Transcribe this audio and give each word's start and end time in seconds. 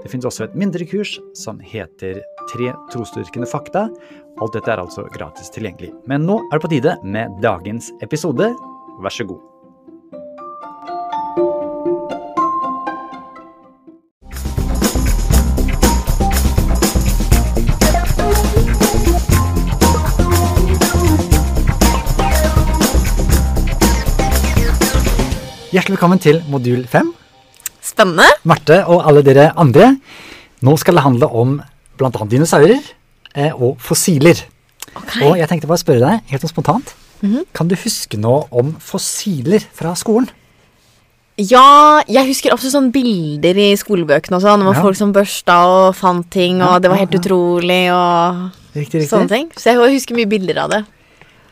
Det 0.00 0.08
finnes 0.08 0.24
også 0.24 0.46
et 0.46 0.56
mindre 0.56 0.86
kurs 0.88 1.18
som 1.36 1.60
heter 1.60 2.22
Tre 2.50 2.72
trosdyrkende 2.90 3.46
fakta. 3.46 3.84
Alt 4.40 4.56
dette 4.56 4.72
er 4.72 4.80
altså 4.80 5.04
gratis 5.14 5.52
tilgjengelig. 5.54 5.92
Men 6.08 6.24
nå 6.26 6.40
er 6.48 6.56
det 6.56 6.64
på 6.64 6.72
tide 6.72 6.96
med 7.04 7.36
dagens 7.44 7.92
episode. 8.02 8.50
Vær 9.04 9.14
så 9.14 9.28
god. 9.28 9.46
Hjertelig 25.70 25.94
velkommen 25.94 26.18
til 26.18 26.40
modul 26.50 26.82
fem. 26.90 27.12
Spennende. 27.90 28.28
Marte 28.48 28.80
og 28.86 29.04
alle 29.08 29.24
dere 29.26 29.50
andre. 29.60 29.92
Nå 30.62 30.76
skal 30.80 30.98
det 30.98 31.04
handle 31.04 31.28
om 31.42 31.58
bl.a. 32.00 32.10
dinosaurer 32.30 32.78
eh, 33.34 33.52
og 33.52 33.76
fossiler. 33.82 34.40
Okay. 34.90 35.24
Og 35.26 35.38
jeg 35.38 35.48
tenkte 35.50 35.68
bare 35.70 35.78
å 35.78 35.84
spørre 35.84 36.02
deg, 36.04 36.26
helt 36.32 36.44
sånn 36.44 36.52
spontant, 36.54 36.94
-hmm. 37.22 37.46
kan 37.52 37.68
du 37.68 37.76
huske 37.78 38.18
noe 38.20 38.46
om 38.50 38.74
fossiler 38.80 39.64
fra 39.76 39.94
skolen? 39.98 40.28
Ja, 41.40 42.02
jeg 42.10 42.26
husker 42.28 42.52
absolutt 42.52 42.74
sånne 42.74 42.92
bilder 42.92 43.56
i 43.56 43.70
skolebøkene 43.80 44.36
og 44.36 44.42
sånn. 44.44 44.64
Var 44.66 44.74
Ja. 44.74 44.82
folk 44.82 44.96
som 44.96 45.12
børsta 45.12 45.56
og 45.64 45.94
fant 45.96 46.28
ting, 46.30 46.60
og 46.60 46.68
Ja, 46.74 46.78
det 46.78 46.90
var 46.90 46.98
helt 46.98 47.14
ja. 47.14 47.20
utrolig 47.20 47.88
og 47.92 48.50
Riktig, 48.74 49.00
riktig. 49.00 49.08
sånne 49.08 49.28
ting. 49.28 49.50
Så 49.56 49.72
jeg 49.72 49.94
husker 49.94 50.14
mye 50.14 50.28
bilder 50.28 50.58
av 50.58 50.70
det. 50.70 50.84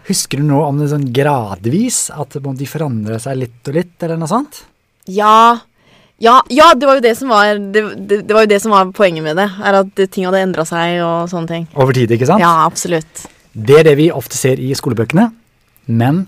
Husker 0.09 0.39
du 0.39 0.43
noe 0.45 0.67
om 0.67 0.79
det 0.79 0.91
sånn 0.91 1.12
gradvis, 1.12 2.11
at 2.11 2.31
de 2.31 2.67
forandra 2.67 3.19
seg 3.19 3.37
litt 3.37 3.69
og 3.69 3.75
litt, 3.75 4.03
eller 4.03 4.17
noe 4.17 4.29
sånt? 4.29 4.65
Ja. 5.07 5.61
Ja, 6.23 6.41
ja 6.51 6.73
det 6.75 6.89
var 6.89 6.99
jo 6.99 7.05
det 7.05 7.15
som 7.19 7.31
var 7.31 7.59
det, 7.59 7.83
det, 7.95 8.21
det 8.27 8.35
var 8.35 8.47
jo 8.47 8.51
det 8.51 8.61
som 8.63 8.75
var 8.75 8.91
poenget 8.95 9.25
med 9.27 9.39
det. 9.39 9.47
Er 9.63 9.81
at 9.85 10.03
ting 10.11 10.27
hadde 10.27 10.43
endra 10.43 10.67
seg 10.69 10.99
og 11.05 11.31
sånne 11.31 11.51
ting. 11.51 11.69
Over 11.79 11.95
tid, 11.97 12.15
ikke 12.15 12.29
sant? 12.29 12.43
Ja, 12.43 12.67
absolutt. 12.67 13.27
Det 13.55 13.81
er 13.81 13.87
det 13.89 13.97
vi 13.99 14.11
ofte 14.15 14.39
ser 14.39 14.61
i 14.63 14.73
skolebøkene, 14.77 15.31
men 15.87 16.27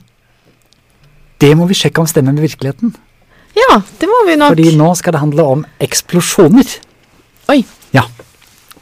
det 1.40 1.52
må 1.56 1.66
vi 1.70 1.76
sjekke 1.78 2.02
om 2.02 2.08
stemmer 2.10 2.34
med 2.36 2.44
virkeligheten. 2.44 2.94
Ja, 3.56 3.80
det 4.00 4.08
må 4.10 4.22
vi 4.28 4.36
nok. 4.38 4.54
Fordi 4.54 4.74
nå 4.78 4.90
skal 4.98 5.16
det 5.16 5.22
handle 5.22 5.46
om 5.56 5.62
eksplosjoner. 5.82 6.74
Oi. 7.50 7.62
Ja. 7.94 8.04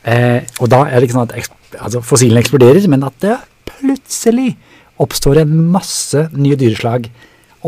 Eh, 0.05 0.45
og 0.61 0.71
da 0.73 0.85
er 0.87 0.99
det 0.99 1.09
ikke 1.09 1.19
sånn 1.19 1.29
at 1.29 1.79
altså 1.79 2.03
fossilene 2.05 2.43
eksploderer, 2.43 2.85
men 2.91 3.05
at 3.07 3.17
det 3.25 3.37
plutselig 3.69 4.53
oppstår 5.01 5.43
en 5.45 5.55
masse 5.73 6.27
nye 6.35 6.59
dyreslag 6.59 7.09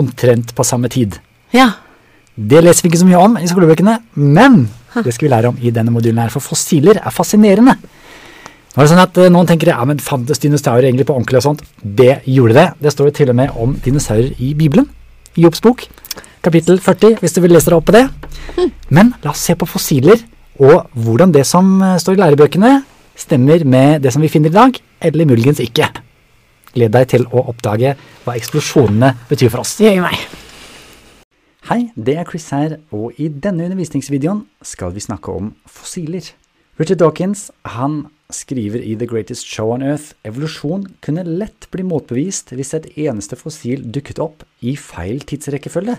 omtrent 0.00 0.54
på 0.56 0.66
samme 0.66 0.90
tid. 0.92 1.18
Ja. 1.54 1.72
Det 2.40 2.60
leser 2.64 2.86
vi 2.86 2.90
ikke 2.90 3.02
så 3.02 3.08
mye 3.08 3.20
om 3.20 3.34
i 3.36 3.48
skolebøkene, 3.48 3.98
men 4.16 4.62
det 5.04 5.12
skal 5.12 5.26
vi 5.26 5.32
lære 5.32 5.50
om 5.50 5.58
i 5.60 5.72
denne 5.74 5.92
modulen 5.92 6.22
her, 6.22 6.32
for 6.32 6.40
fossiler 6.40 6.96
er 6.96 7.12
fascinerende. 7.12 7.74
Nå 8.70 8.78
er 8.78 8.86
det 8.86 8.90
sånn 8.92 9.02
at 9.02 9.18
eh, 9.18 9.30
Noen 9.32 9.48
tenker 9.50 9.72
ja, 9.72 9.80
men 9.86 9.98
fantes 10.00 10.40
dinosaurer 10.40 10.86
egentlig 10.86 11.08
på 11.08 11.14
ordentlig 11.16 11.40
og 11.40 11.46
sånt. 11.48 11.64
Det 11.82 12.20
gjorde 12.30 12.54
det. 12.56 12.66
Det 12.78 12.92
står 12.94 13.10
jo 13.10 13.14
til 13.18 13.32
og 13.32 13.38
med 13.40 13.56
om 13.58 13.72
dinosaurer 13.82 14.30
i 14.38 14.52
Bibelen, 14.56 14.86
i 15.34 15.42
Jobbs 15.44 15.62
bok, 15.64 15.82
kapittel 16.46 16.78
40, 16.80 17.18
hvis 17.20 17.34
du 17.34 17.40
vil 17.42 17.56
lese 17.56 17.66
deg 17.66 17.80
opp 17.80 17.88
på 17.90 17.96
det. 17.98 18.04
Men 18.94 19.12
la 19.24 19.34
oss 19.34 19.42
se 19.42 19.56
på 19.58 19.68
fossiler, 19.68 20.22
og 20.62 20.86
hvordan 20.94 21.34
det 21.34 21.44
som 21.50 21.74
eh, 21.82 21.98
står 22.00 22.16
i 22.16 22.22
lærebøkene, 22.22 22.76
stemmer 23.20 23.66
med 23.68 24.06
det 24.06 24.14
som 24.14 24.22
vi 24.22 24.30
finner 24.32 24.54
i 24.54 24.58
dag, 24.60 24.78
eller 25.10 25.28
muligens 25.28 25.60
ikke. 25.60 25.90
Gled 26.70 26.94
deg 26.94 27.10
til 27.10 27.26
å 27.34 27.50
oppdage 27.50 27.96
hva 28.24 28.38
eksplosjonene 28.38 29.16
betyr 29.28 29.50
for 29.50 29.66
oss. 29.66 29.76
Gjør 29.82 30.06
meg. 30.06 30.39
Hei, 31.70 31.84
det 31.94 32.16
er 32.18 32.26
Chris 32.26 32.48
her, 32.50 32.72
og 32.90 33.14
i 33.22 33.28
denne 33.30 33.68
undervisningsvideoen 33.68 34.40
skal 34.66 34.90
vi 34.90 35.02
snakke 35.04 35.30
om 35.30 35.52
fossiler. 35.70 36.32
Richard 36.80 36.98
Dawkins 36.98 37.44
han 37.76 38.08
skriver 38.34 38.82
i 38.82 38.96
The 38.98 39.06
Greatest 39.06 39.46
Show 39.46 39.70
on 39.76 39.84
Earth 39.86 40.16
evolusjon 40.26 40.88
kunne 40.98 41.22
lett 41.22 41.68
bli 41.70 41.84
motbevist 41.86 42.50
hvis 42.58 42.74
et 42.74 42.88
eneste 42.98 43.38
fossil 43.38 43.84
dukket 43.86 44.18
opp 44.18 44.42
i 44.66 44.74
feil 44.74 45.22
tidsrekkefølge. 45.22 45.94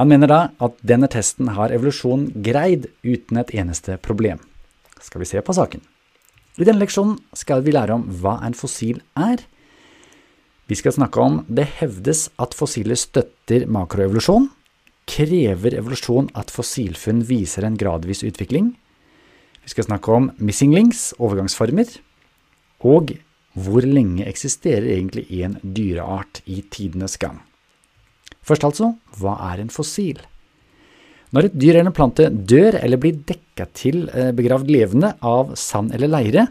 Han 0.00 0.08
mener 0.08 0.32
da 0.32 0.40
at 0.64 0.80
denne 0.80 1.12
testen 1.12 1.52
har 1.58 1.76
evolusjon 1.76 2.30
greid 2.48 2.88
uten 3.04 3.42
et 3.42 3.52
eneste 3.60 3.98
problem. 4.00 4.40
Skal 5.04 5.20
vi 5.20 5.28
se 5.28 5.44
på 5.44 5.58
saken. 5.60 5.84
I 6.56 6.64
denne 6.64 6.80
leksjonen 6.80 7.20
skal 7.36 7.60
vi 7.60 7.76
lære 7.76 8.00
om 8.00 8.08
hva 8.22 8.38
en 8.48 8.56
fossil 8.56 9.04
er, 9.20 9.44
vi 10.66 10.74
skal 10.74 10.96
snakke 10.96 11.22
om 11.22 11.42
det 11.46 11.68
hevdes 11.78 12.26
at 12.42 12.54
fossiler 12.58 12.98
støtter 12.98 13.68
makroevolusjon. 13.70 14.48
Krever 15.06 15.76
evolusjon 15.78 16.32
at 16.34 16.50
fossilfunn 16.50 17.22
viser 17.28 17.66
en 17.68 17.76
gradvis 17.78 18.24
utvikling? 18.26 18.72
Vi 19.62 19.70
skal 19.70 19.86
snakke 19.86 20.10
om 20.10 20.32
missing 20.42 20.74
links, 20.74 21.12
overgangsformer. 21.22 21.92
Og 22.82 23.14
hvor 23.54 23.86
lenge 23.86 24.26
eksisterer 24.26 24.88
egentlig 24.96 25.28
en 25.46 25.54
dyreart 25.62 26.42
i 26.50 26.64
tidenes 26.66 27.14
gang? 27.22 27.38
Først 28.46 28.66
altså, 28.66 28.92
hva 29.18 29.36
er 29.52 29.62
en 29.62 29.70
fossil? 29.70 30.18
Når 31.34 31.48
et 31.48 31.56
dyr 31.58 31.76
eller 31.76 31.90
en 31.92 31.94
plante 31.94 32.26
dør 32.30 32.78
eller 32.80 33.00
blir 33.02 33.22
dekka 33.26 33.68
til 33.74 34.04
eh, 34.10 34.32
begravd 34.34 34.70
levende 34.70 35.14
av 35.22 35.54
sand 35.58 35.94
eller 35.94 36.10
leire, 36.10 36.46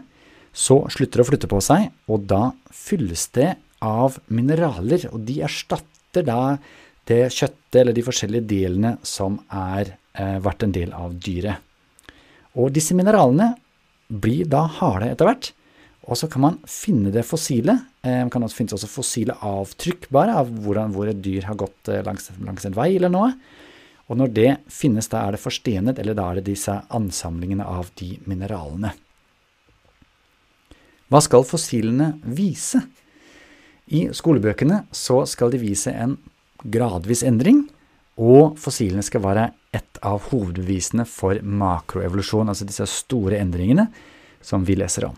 så 0.56 0.82
slutter 0.92 1.20
det 1.20 1.24
å 1.24 1.28
flytte 1.28 1.52
på 1.52 1.60
seg, 1.64 1.90
og 2.08 2.24
da 2.28 2.42
fylles 2.72 3.28
det 3.36 3.54
av 3.86 4.18
mineraler, 4.32 5.06
og 5.12 5.22
de 5.28 5.40
erstatter 5.46 6.26
da 6.26 6.56
det 7.06 7.28
kjøttet 7.30 7.80
eller 7.82 7.94
de 7.94 8.04
forskjellige 8.06 8.48
delene 8.50 8.96
som 9.06 9.38
har 9.52 9.92
eh, 9.92 10.38
vært 10.42 10.66
en 10.66 10.74
del 10.74 10.94
av 10.96 11.14
dyret. 11.22 11.62
Og 12.56 12.72
disse 12.74 12.96
mineralene 12.96 13.52
blir 14.08 14.48
da 14.50 14.64
harde 14.78 15.12
etter 15.12 15.28
hvert, 15.28 15.52
og 16.06 16.18
så 16.18 16.28
kan 16.30 16.44
man 16.44 16.58
finne 16.70 17.10
det 17.14 17.26
fossile. 17.26 17.78
Eh, 18.06 18.22
kan 18.30 18.46
også 18.46 18.60
finnes 18.60 18.76
også 18.76 18.90
fossile 18.90 19.36
avtrykk 19.42 20.08
bare 20.14 20.36
av 20.38 20.50
hvordan, 20.50 20.94
hvor 20.94 21.10
et 21.10 21.22
dyr 21.22 21.48
har 21.48 21.58
gått 21.58 21.90
eh, 21.90 22.04
langs, 22.06 22.30
langs 22.46 22.66
en 22.66 22.76
vei 22.76 22.92
eller 22.94 23.12
noe. 23.12 23.32
Og 24.06 24.18
når 24.20 24.30
det 24.34 24.50
finnes, 24.70 25.08
da 25.10 25.24
er 25.26 25.34
det 25.34 25.42
forstenet, 25.42 25.98
eller 25.98 26.14
da 26.14 26.28
er 26.30 26.38
det 26.38 26.46
disse 26.52 26.76
ansamlingene 26.94 27.66
av 27.66 27.90
de 27.98 28.12
mineralene. 28.30 28.92
Hva 31.10 31.22
skal 31.22 31.46
fossilene 31.46 32.12
vise? 32.22 32.84
I 33.86 34.08
skolebøkene 34.14 34.84
så 34.94 35.22
skal 35.30 35.52
de 35.52 35.60
vise 35.62 35.92
en 35.94 36.16
gradvis 36.66 37.22
endring, 37.26 37.66
og 38.16 38.56
fossilene 38.58 39.04
skal 39.04 39.22
være 39.22 39.50
et 39.76 40.00
av 40.04 40.24
hovedbevisene 40.30 41.04
for 41.08 41.38
makroevolusjon, 41.42 42.48
altså 42.48 42.66
disse 42.66 42.88
store 42.90 43.38
endringene 43.42 43.86
som 44.42 44.64
vi 44.66 44.78
leser 44.78 45.10
om. 45.10 45.16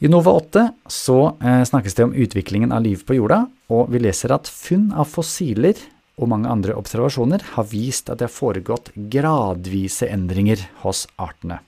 I 0.00 0.08
Nova 0.08 0.32
8 0.38 0.62
så 0.88 1.18
eh, 1.44 1.62
snakkes 1.68 1.96
det 1.96 2.06
om 2.06 2.14
utviklingen 2.16 2.72
av 2.72 2.86
liv 2.86 3.02
på 3.04 3.18
jorda, 3.18 3.42
og 3.68 3.90
vi 3.92 4.00
leser 4.00 4.32
at 4.32 4.48
funn 4.48 4.88
av 4.96 5.10
fossiler 5.12 5.76
og 6.20 6.30
mange 6.32 6.48
andre 6.48 6.76
observasjoner 6.76 7.44
har 7.54 7.68
vist 7.68 8.08
at 8.08 8.20
det 8.20 8.30
har 8.30 8.32
foregått 8.32 8.90
gradvise 9.12 10.08
endringer 10.08 10.64
hos 10.82 11.04
artene. 11.20 11.60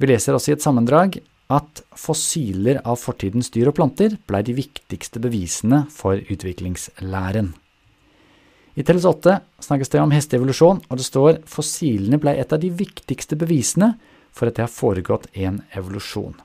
Vi 0.00 0.08
leser 0.08 0.36
også 0.36 0.54
i 0.54 0.56
et 0.56 0.64
sammendrag 0.64 1.20
at 1.50 1.82
fossiler 1.98 2.78
av 2.86 3.00
fortidens 3.02 3.50
dyr 3.50 3.70
og 3.70 3.76
planter 3.80 4.14
blei 4.30 4.42
de 4.46 4.54
viktigste 4.54 5.22
bevisene 5.22 5.82
for 5.90 6.20
utviklingslæren. 6.20 7.50
I 8.78 8.84
Telles 8.86 9.04
8 9.08 9.40
snakkes 9.66 9.90
det 9.90 10.00
om 10.00 10.12
hesteevolusjon, 10.14 10.84
og 10.86 11.00
det 11.00 11.06
står 11.06 11.40
fossilene 11.50 12.20
blei 12.22 12.36
et 12.38 12.52
av 12.54 12.62
de 12.62 12.70
viktigste 12.70 13.36
bevisene 13.36 13.96
for 14.30 14.46
at 14.46 14.56
det 14.56 14.64
har 14.68 14.72
foregått 14.72 15.26
en 15.34 15.58
evolusjon. 15.76 16.36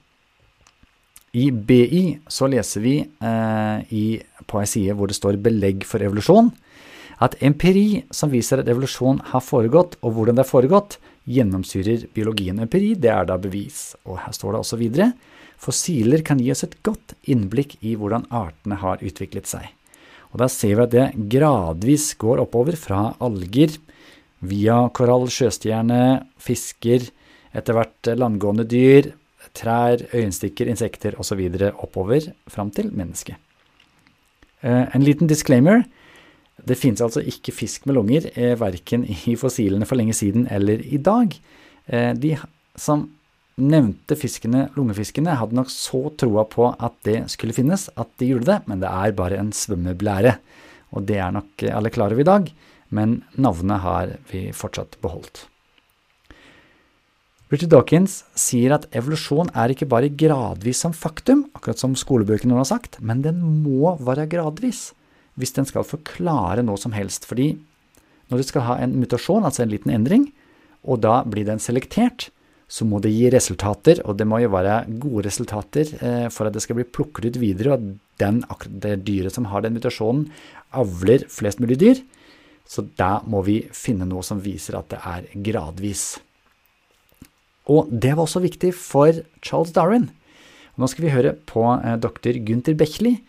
I 1.36 1.50
BI 1.52 2.04
så 2.32 2.48
leser 2.50 2.82
vi 2.82 2.96
eh, 3.04 3.94
i, 3.94 4.06
på 4.48 4.62
ei 4.62 4.70
side 4.72 4.96
hvor 4.96 5.12
det 5.12 5.18
står 5.18 5.38
belegg 5.44 5.84
for 5.88 6.02
evolusjon, 6.02 6.50
at 7.24 7.38
empiri 7.44 8.04
som 8.14 8.32
viser 8.34 8.62
at 8.62 8.70
evolusjon 8.72 9.22
har 9.32 9.44
foregått, 9.44 9.96
og 10.04 10.16
hvordan 10.16 10.38
det 10.38 10.46
har 10.46 10.52
foregått, 10.52 10.98
gjennomsyrer 11.26 12.08
biologien. 12.14 12.60
Empiri, 12.62 12.94
det 13.00 13.12
er 13.14 13.30
da 13.30 13.38
bevis. 13.42 13.96
Og 14.06 14.20
her 14.26 14.36
står 14.36 14.56
det 14.56 14.62
også 14.62 14.80
videre, 14.82 15.10
fossiler 15.62 16.22
kan 16.26 16.42
gi 16.42 16.52
oss 16.52 16.66
et 16.68 16.78
godt 16.86 17.16
innblikk 17.32 17.78
i 17.82 17.96
hvordan 17.98 18.28
artene 18.30 18.78
har 18.82 19.02
utviklet 19.06 19.50
seg. 19.50 19.70
Og 20.34 20.42
da 20.44 20.50
ser 20.52 20.76
vi 20.76 20.84
at 20.84 20.94
det 20.94 21.30
gradvis 21.32 22.10
går 22.20 22.44
oppover 22.44 22.76
fra 22.80 23.14
alger, 23.24 23.78
via 24.46 24.82
korall, 24.94 25.30
sjøstjerne, 25.32 26.26
fisker, 26.38 27.08
etter 27.56 27.78
hvert 27.78 28.10
landgående 28.20 28.66
dyr, 28.68 29.14
trær, 29.56 30.04
øyenstikker, 30.12 30.68
insekter 30.70 31.16
osv. 31.22 31.40
oppover 31.72 32.28
fram 32.52 32.72
til 32.76 32.92
mennesket. 32.92 33.40
Eh, 34.62 34.86
en 34.96 35.04
liten 35.04 35.30
disclaimer. 35.32 35.86
Det 36.66 36.78
finnes 36.80 37.04
altså 37.06 37.22
ikke 37.22 37.54
fisk 37.54 37.86
med 37.86 37.98
lunger, 38.00 38.26
eh, 38.34 38.56
verken 38.58 39.06
i 39.06 39.36
fossilene 39.38 39.86
for 39.86 40.00
lenge 40.00 40.16
siden 40.18 40.48
eller 40.50 40.82
i 40.82 40.98
dag. 40.98 41.36
Eh, 41.88 42.14
de 42.14 42.36
som 42.76 43.06
nevnte 43.56 44.18
fiskene, 44.20 44.66
lungefiskene, 44.76 45.38
hadde 45.40 45.56
nok 45.56 45.70
så 45.72 46.10
troa 46.18 46.44
på 46.50 46.74
at 46.74 46.96
det 47.08 47.30
skulle 47.32 47.56
finnes, 47.56 47.88
at 47.96 48.10
de 48.20 48.34
gjorde 48.34 48.50
det, 48.50 48.60
men 48.68 48.82
det 48.82 48.90
er 48.90 49.16
bare 49.16 49.38
en 49.40 49.54
svømmeblære. 49.56 50.38
Og 50.98 51.06
det 51.06 51.20
er 51.22 51.32
nok 51.32 51.64
alle 51.70 51.92
klar 51.94 52.12
over 52.12 52.26
i 52.26 52.28
dag, 52.28 52.52
men 52.90 53.24
navnet 53.38 53.82
har 53.86 54.18
vi 54.32 54.50
fortsatt 54.52 54.98
beholdt. 55.02 55.46
Richard 57.54 57.70
Dawkins 57.70 58.24
sier 58.36 58.74
at 58.74 58.90
evolusjon 58.96 59.52
er 59.54 59.72
ikke 59.72 59.88
bare 59.88 60.10
gradvis 60.10 60.82
som 60.82 60.96
faktum, 60.98 61.46
akkurat 61.56 61.80
som 61.80 61.94
skolebøkene 61.96 62.58
har 62.58 62.68
sagt, 62.68 62.98
men 63.00 63.22
den 63.22 63.40
må 63.64 63.96
være 64.02 64.26
gradvis 64.28 64.90
hvis 65.40 65.56
den 65.56 65.68
skal 65.68 65.88
forklare 65.88 66.64
noe 66.66 66.80
som 66.80 66.96
helst. 66.96 67.28
Fordi 67.30 67.54
når 68.32 68.42
du 68.42 68.48
skal 68.48 68.66
ha 68.68 68.78
en 68.82 68.96
mutasjon, 69.00 69.46
altså 69.46 69.66
en 69.66 69.74
liten 69.74 69.94
endring, 69.94 70.30
og 70.86 71.02
da 71.06 71.20
blir 71.28 71.48
den 71.48 71.62
selektert, 71.62 72.30
så 72.68 72.86
må 72.88 72.98
det 73.02 73.14
gi 73.14 73.28
resultater, 73.30 74.00
og 74.10 74.18
det 74.18 74.26
må 74.26 74.40
jo 74.42 74.50
være 74.54 74.80
gode 75.02 75.28
resultater 75.28 75.92
eh, 76.00 76.28
for 76.34 76.48
at 76.48 76.56
det 76.56 76.64
skal 76.66 76.80
bli 76.80 76.88
plukket 76.90 77.30
ut 77.30 77.40
videre, 77.42 77.78
og 77.78 77.92
den, 78.22 78.42
det 78.82 78.98
dyret 79.06 79.36
som 79.36 79.52
har 79.52 79.62
den 79.62 79.76
mutasjonen, 79.78 80.26
avler 80.74 81.28
flest 81.32 81.62
mulig 81.62 81.78
dyr. 81.84 82.02
Så 82.66 82.88
da 82.98 83.20
må 83.30 83.44
vi 83.46 83.60
finne 83.76 84.08
noe 84.10 84.26
som 84.26 84.42
viser 84.42 84.80
at 84.80 84.90
det 84.90 85.02
er 85.06 85.28
gradvis. 85.46 86.16
Og 87.70 87.90
det 87.90 88.16
var 88.16 88.26
også 88.26 88.42
viktig 88.42 88.74
for 88.78 89.22
Charles 89.46 89.74
Darwin. 89.76 90.10
Nå 90.76 90.90
skal 90.90 91.06
vi 91.06 91.14
høre 91.14 91.36
på 91.48 91.68
eh, 91.78 92.00
doktor 92.02 92.38
Gunther 92.48 92.78
Bechli 92.78 93.20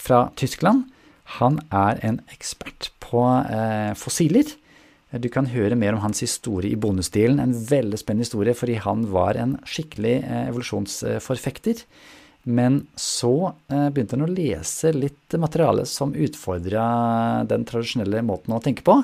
fra 0.00 0.30
Tyskland. 0.40 0.88
Han 1.36 1.60
er 1.74 2.00
en 2.06 2.22
ekspert 2.32 2.90
på 3.04 3.22
eh, 3.52 3.92
fossiler. 3.98 4.48
Du 5.08 5.28
kan 5.32 5.48
høre 5.48 5.76
mer 5.76 5.96
om 5.96 6.02
hans 6.04 6.20
historie 6.20 6.74
i 6.74 6.80
bondestilen. 6.80 7.40
En 7.40 7.52
veldig 7.52 8.00
spennende 8.00 8.26
historie, 8.26 8.56
fordi 8.56 8.76
han 8.84 9.06
var 9.12 9.38
en 9.40 9.56
skikkelig 9.68 10.16
eh, 10.20 10.46
evolusjonsforfekter. 10.50 11.84
Men 12.48 12.82
så 12.96 13.52
eh, 13.68 13.88
begynte 13.92 14.16
han 14.16 14.24
å 14.24 14.32
lese 14.32 14.92
litt 14.96 15.36
materiale 15.40 15.84
som 15.88 16.14
utfordra 16.16 16.84
den 17.48 17.64
tradisjonelle 17.68 18.22
måten 18.24 18.56
å 18.56 18.62
tenke 18.64 18.84
på. 18.86 19.00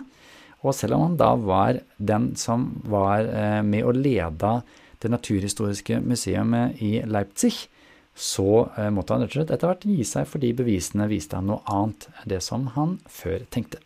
Og 0.65 0.73
selv 0.77 0.97
om 0.97 1.09
han 1.09 1.19
da 1.21 1.35
var 1.37 1.81
den 1.97 2.33
som 2.41 2.71
var 2.89 3.29
eh, 3.29 3.61
med 3.65 3.85
og 3.85 4.01
leda 4.01 4.63
Det 5.05 5.11
naturhistoriske 5.13 5.99
museet 6.01 6.79
i 6.81 7.03
Leipzig, 7.05 7.67
så 8.15 8.69
eh, 8.79 8.91
måtte 8.95 9.15
han 9.15 9.25
rett 9.25 9.33
og 9.33 9.41
slett 9.41 9.51
etter 9.51 9.71
hvert 9.73 9.89
gi 9.89 10.05
seg 10.07 10.29
fordi 10.31 10.53
bevisene 10.55 11.09
viste 11.11 11.37
han 11.39 11.51
noe 11.51 11.65
annet 11.67 12.07
enn 12.21 12.31
det 12.31 12.41
som 12.47 12.71
han 12.77 12.99
før 13.11 13.43
tenkte. 13.51 13.83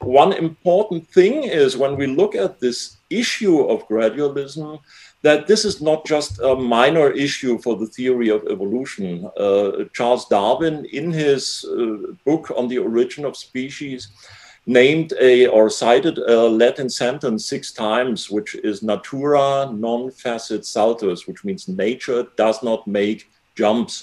One 0.00 0.32
important 0.32 1.08
thing 1.10 1.42
is 1.42 1.76
when 1.76 1.96
we 1.96 2.06
look 2.06 2.36
at 2.36 2.60
this 2.60 2.98
issue 3.10 3.62
of 3.62 3.88
gradualism, 3.88 4.78
that 5.22 5.48
this 5.48 5.64
is 5.64 5.80
not 5.80 6.06
just 6.06 6.38
a 6.38 6.54
minor 6.54 7.10
issue 7.10 7.58
for 7.58 7.74
the 7.76 7.86
theory 7.86 8.28
of 8.28 8.46
evolution. 8.48 9.28
Uh, 9.36 9.84
Charles 9.92 10.26
Darwin, 10.26 10.84
in 10.92 11.10
his 11.10 11.64
uh, 11.64 12.12
book 12.24 12.52
on 12.56 12.68
the 12.68 12.78
origin 12.78 13.24
of 13.24 13.36
species, 13.36 14.08
named 14.66 15.14
a 15.20 15.48
or 15.48 15.68
cited 15.70 16.18
a 16.18 16.48
Latin 16.48 16.88
sentence 16.88 17.46
six 17.46 17.72
times, 17.72 18.30
which 18.30 18.54
is 18.56 18.82
natura 18.82 19.72
non 19.72 20.10
facit 20.10 20.64
saltus, 20.64 21.26
which 21.26 21.42
means 21.42 21.66
nature 21.66 22.26
does 22.36 22.62
not 22.62 22.86
make 22.86 23.28
jumps. 23.60 23.94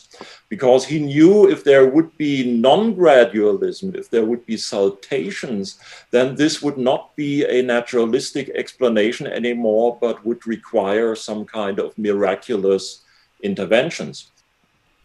Because 0.50 0.82
he 0.92 1.00
knew 1.00 1.50
if 1.50 1.64
there 1.64 1.86
would 1.94 2.12
be 2.18 2.34
non 2.68 2.94
gradualism, 3.00 3.96
if 4.02 4.10
there 4.10 4.26
would 4.30 4.44
be 4.46 4.58
saltations, 4.58 5.80
then 6.12 6.36
this 6.36 6.62
would 6.64 6.78
not 6.78 7.02
be 7.16 7.32
a 7.46 7.64
naturalistic 7.64 8.50
explanation 8.62 9.28
anymore, 9.28 9.98
but 10.02 10.26
would 10.26 10.42
require 10.56 11.16
some 11.16 11.46
kind 11.46 11.80
of 11.80 11.98
miraculous 11.98 13.04
interventions. 13.44 14.32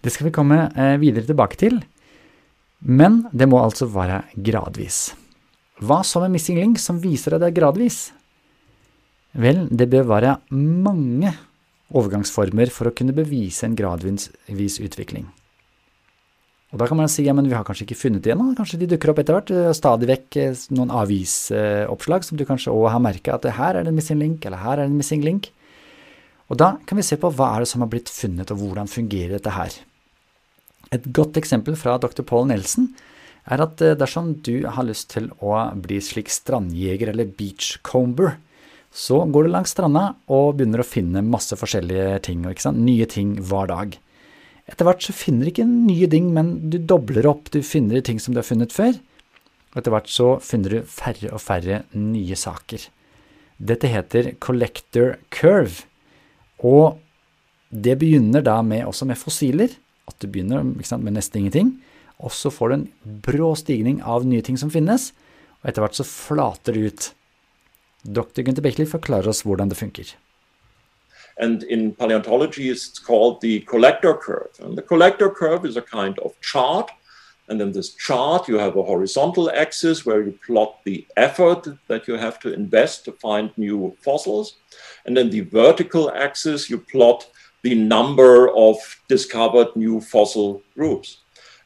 Det 0.01 0.11
skal 0.11 0.31
vi 0.31 0.33
komme 0.33 0.71
eh, 0.77 0.97
videre 1.01 1.27
tilbake 1.29 1.59
til, 1.61 1.83
men 2.81 3.25
det 3.33 3.49
må 3.49 3.61
altså 3.61 3.89
være 3.93 4.23
gradvis. 4.37 5.11
Hva 5.81 6.01
så 6.05 6.23
med 6.25 6.35
missing 6.37 6.61
link 6.61 6.81
som 6.81 7.01
viser 7.01 7.37
at 7.37 7.43
det 7.43 7.51
er 7.51 7.59
gradvis? 7.61 8.11
Vel, 9.37 9.67
det 9.71 9.87
bør 9.93 10.09
være 10.09 10.39
mange 10.51 11.33
overgangsformer 11.91 12.71
for 12.73 12.91
å 12.91 12.95
kunne 12.95 13.17
bevise 13.17 13.67
en 13.67 13.77
gradvis 13.79 14.81
utvikling. 14.83 15.29
Og 16.71 16.79
da 16.79 16.87
kan 16.87 17.01
man 17.01 17.11
si 17.11 17.25
ja, 17.27 17.35
men 17.35 17.49
vi 17.51 17.57
har 17.57 17.65
kanskje 17.67 17.89
ikke 17.89 17.99
funnet 17.99 18.23
det 18.23 18.35
ennå, 18.37 18.53
kanskje 18.59 18.79
de 18.79 18.93
dukker 18.93 19.11
opp 19.11 19.21
etter 19.23 19.35
hvert, 19.35 19.51
eh, 19.51 19.73
stadig 19.75 20.07
vekk 20.11 20.37
eh, 20.39 20.61
noen 20.77 20.93
avisoppslag 20.95 22.27
som 22.27 22.39
du 22.39 22.47
kanskje 22.47 22.75
òg 22.75 22.93
har 22.95 23.03
merka 23.03 23.35
at 23.35 23.49
her 23.57 23.75
er 23.75 23.87
det 23.87 23.91
en 23.91 23.99
missing 23.99 24.21
link, 24.23 24.47
eller 24.47 24.63
her 24.63 24.77
er 24.77 24.85
det 24.85 24.93
en 24.93 25.01
missing 25.01 25.25
link. 25.27 25.51
Og 26.51 26.59
da 26.63 26.77
kan 26.87 26.99
vi 26.99 27.07
se 27.07 27.19
på 27.19 27.31
hva 27.35 27.57
er 27.57 27.65
det 27.65 27.71
som 27.73 27.83
har 27.83 27.91
blitt 27.91 28.11
funnet, 28.11 28.51
og 28.55 28.63
hvordan 28.63 28.91
fungerer 28.91 29.35
dette 29.37 29.55
her. 29.55 29.81
Et 30.95 31.11
godt 31.15 31.39
eksempel 31.39 31.77
fra 31.79 31.97
dr. 32.03 32.23
Paul 32.27 32.47
Nelson 32.51 32.93
er 33.51 33.63
at 33.67 33.83
eh, 33.83 33.99
dersom 33.99 34.37
du 34.47 34.63
har 34.71 34.87
lyst 34.87 35.11
til 35.17 35.27
å 35.43 35.57
bli 35.75 35.99
slik 35.99 36.31
strandjeger 36.31 37.11
eller 37.11 37.35
beachcomber, 37.35 38.37
så 38.91 39.23
går 39.31 39.47
du 39.47 39.53
langs 39.53 39.71
stranda 39.71 40.15
og 40.31 40.57
begynner 40.59 40.83
å 40.83 40.87
finne 40.87 41.23
masse 41.23 41.55
forskjellige 41.59 42.23
ting, 42.27 42.43
nye 42.43 43.07
ting 43.11 43.37
hver 43.39 43.71
dag. 43.71 43.99
Etter 44.71 44.87
hvert 44.87 45.03
så 45.03 45.15
finner 45.15 45.47
du 45.47 45.53
ikke 45.53 45.67
nye 45.67 46.09
ting, 46.11 46.31
men 46.35 46.71
du 46.71 46.79
dobler 46.79 47.27
opp, 47.31 47.51
du 47.51 47.63
finner 47.67 48.03
ting 48.07 48.19
som 48.23 48.35
du 48.35 48.41
har 48.43 48.47
funnet 48.47 48.75
før. 48.75 48.99
Og 49.71 49.79
etter 49.81 49.95
hvert 49.95 50.11
så 50.11 50.31
finner 50.43 50.75
du 50.75 50.89
færre 50.91 51.31
og 51.31 51.43
færre 51.43 51.85
nye 51.95 52.39
saker. 52.39 52.89
Dette 53.61 53.91
heter 53.93 54.33
collector 54.43 55.19
curve, 55.35 55.85
og 56.65 56.99
det 57.71 57.97
begynner 58.01 58.43
da 58.43 58.59
med, 58.67 58.87
også 58.89 59.07
med 59.07 59.19
fossiler, 59.21 59.75
at 60.11 60.19
du 60.19 60.27
begynner 60.27 60.67
sant, 60.87 61.05
med 61.07 61.15
nesten 61.15 61.43
ingenting. 61.43 61.75
Og 62.21 62.35
så 62.35 62.51
får 62.53 62.69
du 62.69 62.77
en 62.77 62.89
brå 63.25 63.53
stigning 63.57 64.01
av 64.03 64.27
nye 64.29 64.45
ting 64.45 64.59
som 64.61 64.73
finnes, 64.73 65.11
og 65.61 65.71
etter 65.71 65.85
hvert 65.85 65.99
så 65.99 66.07
flater 66.07 66.77
det 66.77 66.91
ut. 66.91 67.11
Dr. 68.05 68.43
Gunther 68.43 68.63
Bechley 68.63 68.87
forklarer 68.87 69.29
oss 69.29 69.43
hvordan 69.43 69.69
det 69.69 69.77
funker. 69.77 70.17
And 71.37 71.63
in 71.63 71.95
paleontology, 71.95 72.69
it's 72.69 72.99
called 72.99 73.41
the 73.41 73.61
collector 73.61 74.15
curve. 74.15 74.51
And 74.61 74.77
the 74.77 74.83
collector 74.83 75.31
curve 75.31 75.65
is 75.65 75.77
a 75.77 75.83
kind 75.83 76.19
of 76.19 76.33
chart. 76.41 76.91
And 77.49 77.61
in 77.61 77.73
this 77.73 77.95
chart, 77.95 78.47
you 78.47 78.59
have 78.59 78.77
a 78.77 78.83
horizontal 78.83 79.51
axis 79.51 80.05
where 80.07 80.23
you 80.23 80.39
plot 80.47 80.85
the 80.85 81.07
effort 81.17 81.67
that 81.89 82.07
you 82.07 82.15
have 82.15 82.39
to 82.41 82.53
invest 82.53 83.05
to 83.05 83.13
find 83.13 83.51
new 83.57 83.97
fossils. 84.01 84.57
And 85.07 85.17
then 85.17 85.31
the 85.31 85.41
vertical 85.41 86.13
axis, 86.13 86.71
you 86.71 86.79
plot 86.79 87.27
the 87.63 87.75
number 87.75 88.51
of 88.55 88.77
discovered 89.09 89.75
new 89.75 90.01
fossil 90.01 90.63
groups. 90.77 91.19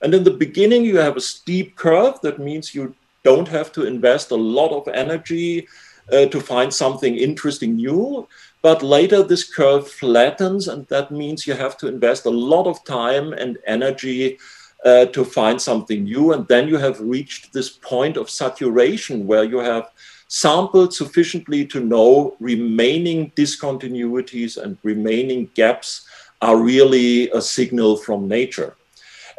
And 0.03 0.15
in 0.15 0.25
the 0.25 0.31
beginning, 0.31 0.85
you 0.85 0.99
have 0.99 1.17
a 1.17 1.21
steep 1.21 1.77
curve. 1.77 2.21
That 2.23 2.39
means 2.39 2.75
you 2.75 2.95
don't 3.25 3.49
have 3.49 3.73
to 3.73 3.87
invest 3.87 4.31
a 4.31 4.37
lot 4.37 4.71
of 4.71 4.87
energy 4.89 5.67
uh, 6.13 6.27
to 6.27 6.41
find 6.41 6.73
something 6.73 7.17
interesting 7.17 7.77
new. 7.77 8.29
But 8.63 8.83
later, 8.83 9.23
this 9.23 9.45
curve 9.45 9.91
flattens, 9.91 10.69
and 10.69 10.87
that 10.89 11.11
means 11.11 11.47
you 11.47 11.55
have 11.55 11.77
to 11.79 11.89
invest 11.89 12.25
a 12.27 12.31
lot 12.31 12.67
of 12.67 12.83
time 12.85 13.33
and 13.33 13.59
energy 13.67 14.39
uh, 14.85 15.07
to 15.07 15.25
find 15.25 15.61
something 15.61 16.05
new. 16.05 16.33
And 16.33 16.47
then 16.49 16.69
you 16.69 16.79
have 16.79 17.01
reached 17.01 17.53
this 17.53 17.71
point 17.71 18.17
of 18.17 18.31
saturation 18.31 19.27
where 19.27 19.45
you 19.45 19.59
have 19.59 19.91
sampled 20.29 20.95
sufficiently 20.95 21.67
to 21.67 21.81
know 21.81 22.37
remaining 22.41 23.31
discontinuities 23.37 24.57
and 24.57 24.79
remaining 24.83 25.51
gaps 25.55 26.07
are 26.41 26.57
really 26.57 27.31
a 27.31 27.41
signal 27.41 27.97
from 27.97 28.29
nature. 28.29 28.75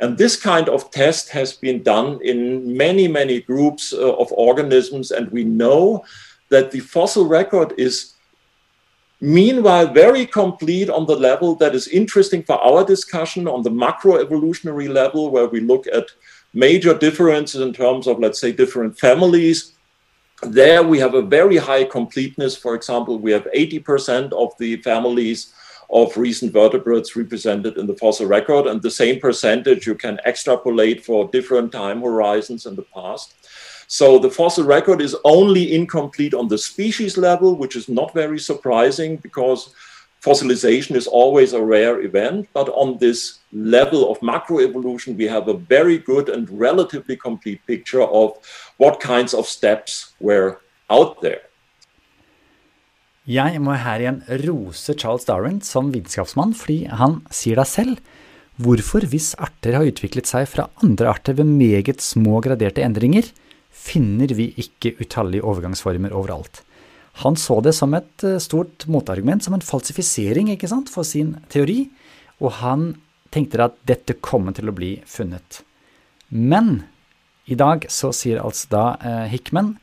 And 0.01 0.17
this 0.17 0.35
kind 0.35 0.67
of 0.67 0.91
test 0.91 1.29
has 1.29 1.53
been 1.53 1.83
done 1.83 2.19
in 2.21 2.75
many, 2.75 3.07
many 3.07 3.41
groups 3.41 3.93
uh, 3.93 4.13
of 4.15 4.31
organisms. 4.33 5.11
And 5.11 5.31
we 5.31 5.43
know 5.43 6.03
that 6.49 6.71
the 6.71 6.79
fossil 6.79 7.25
record 7.27 7.73
is 7.77 8.13
meanwhile 9.21 9.87
very 9.87 10.25
complete 10.25 10.89
on 10.89 11.05
the 11.05 11.15
level 11.15 11.55
that 11.55 11.73
is 11.73 11.87
interesting 11.87 12.43
for 12.43 12.57
our 12.63 12.83
discussion 12.83 13.47
on 13.47 13.63
the 13.63 13.69
macroevolutionary 13.69 14.89
level, 14.89 15.31
where 15.31 15.47
we 15.47 15.59
look 15.59 15.87
at 15.87 16.07
major 16.53 16.97
differences 16.97 17.61
in 17.61 17.73
terms 17.73 18.07
of, 18.07 18.19
let's 18.19 18.39
say, 18.39 18.51
different 18.51 18.97
families. 18.97 19.73
There 20.43 20.83
we 20.83 20.99
have 20.99 21.13
a 21.13 21.21
very 21.21 21.57
high 21.57 21.85
completeness. 21.85 22.55
For 22.55 22.75
example, 22.75 23.19
we 23.19 23.31
have 23.31 23.47
80% 23.55 24.33
of 24.33 24.51
the 24.59 24.77
families 24.77 25.53
of 25.89 26.15
recent 26.17 26.51
vertebrates 26.51 27.15
represented 27.15 27.77
in 27.77 27.87
the 27.87 27.95
fossil 27.95 28.25
record. 28.25 28.67
And 28.67 28.81
the 28.81 28.91
same 28.91 29.19
percentage 29.19 29.85
you 29.85 29.95
can 29.95 30.19
extrapolate 30.25 31.05
for 31.05 31.29
different 31.29 31.71
time 31.71 32.01
horizons 32.01 32.65
in 32.65 32.75
the 32.75 32.85
past. 32.93 33.33
So 33.87 34.17
the 34.19 34.29
fossil 34.29 34.65
record 34.65 35.01
is 35.01 35.15
only 35.23 35.75
incomplete 35.75 36.33
on 36.33 36.47
the 36.47 36.57
species 36.57 37.17
level, 37.17 37.55
which 37.55 37.75
is 37.75 37.87
not 37.87 38.13
very 38.13 38.39
surprising 38.39 39.17
because 39.17 39.69
fossilization 40.25 40.95
is 40.95 41.07
always 41.07 41.53
a 41.53 41.61
rare 41.61 42.01
event, 42.01 42.47
but 42.53 42.69
on 42.69 42.97
this 42.97 43.39
level 43.53 44.09
of 44.11 44.19
macroevolution, 44.21 45.15
we 45.15 45.27
have 45.27 45.47
a 45.47 45.53
very 45.53 45.99
good 45.99 46.29
and 46.29 46.49
relatively 46.49 47.15
complete 47.15 47.61
picture 47.67 48.01
of 48.01 48.33
what 48.77 48.99
kinds 48.99 49.33
of 49.33 49.45
steps 49.45 50.13
were 50.19 50.57
out 50.89 51.21
there. 51.21 51.41
Jeg 53.25 53.57
må 53.57 53.73
her 53.73 54.03
igjen 54.03 54.19
rose 54.45 54.93
Charles 54.93 55.25
Darwin 55.25 55.57
som 55.65 55.87
vitenskapsmann, 55.93 56.53
fordi 56.53 56.83
han 56.85 57.23
sier 57.33 57.57
da 57.57 57.65
selv 57.65 57.97
hvorfor 58.61 59.07
hvis 59.09 59.33
arter 59.41 59.73
har 59.73 59.87
utviklet 59.89 60.29
seg 60.29 60.45
fra 60.47 60.67
andre 60.85 61.09
arter 61.09 61.33
ved 61.39 61.49
meget 61.49 62.05
små 62.05 62.37
graderte 62.45 62.85
endringer, 62.85 63.25
finner 63.75 64.31
vi 64.37 64.51
ikke 64.61 64.95
utallige 65.01 65.45
overgangsformer 65.45 66.15
overalt. 66.15 66.63
Han 67.23 67.37
så 67.39 67.61
det 67.63 67.75
som 67.77 67.93
et 67.95 68.25
eh, 68.27 68.41
stort 68.43 68.87
motargument, 68.91 69.43
som 69.43 69.55
en 69.55 69.63
falsifisering 69.63 70.51
ikke 70.51 70.69
sant, 70.71 70.91
for 70.91 71.07
sin 71.07 71.35
teori, 71.51 71.85
og 72.43 72.57
han 72.59 72.89
tenkte 73.31 73.63
at 73.63 73.77
dette 73.87 74.17
kommer 74.23 74.55
til 74.55 74.71
å 74.71 74.75
bli 74.75 74.97
funnet. 75.07 75.61
Men 76.29 76.83
i 77.47 77.55
dag 77.55 77.85
så 77.93 78.11
sier 78.15 78.41
altså 78.41 78.71
da 78.73 78.85
eh, 78.99 79.25
Hickman, 79.31 79.75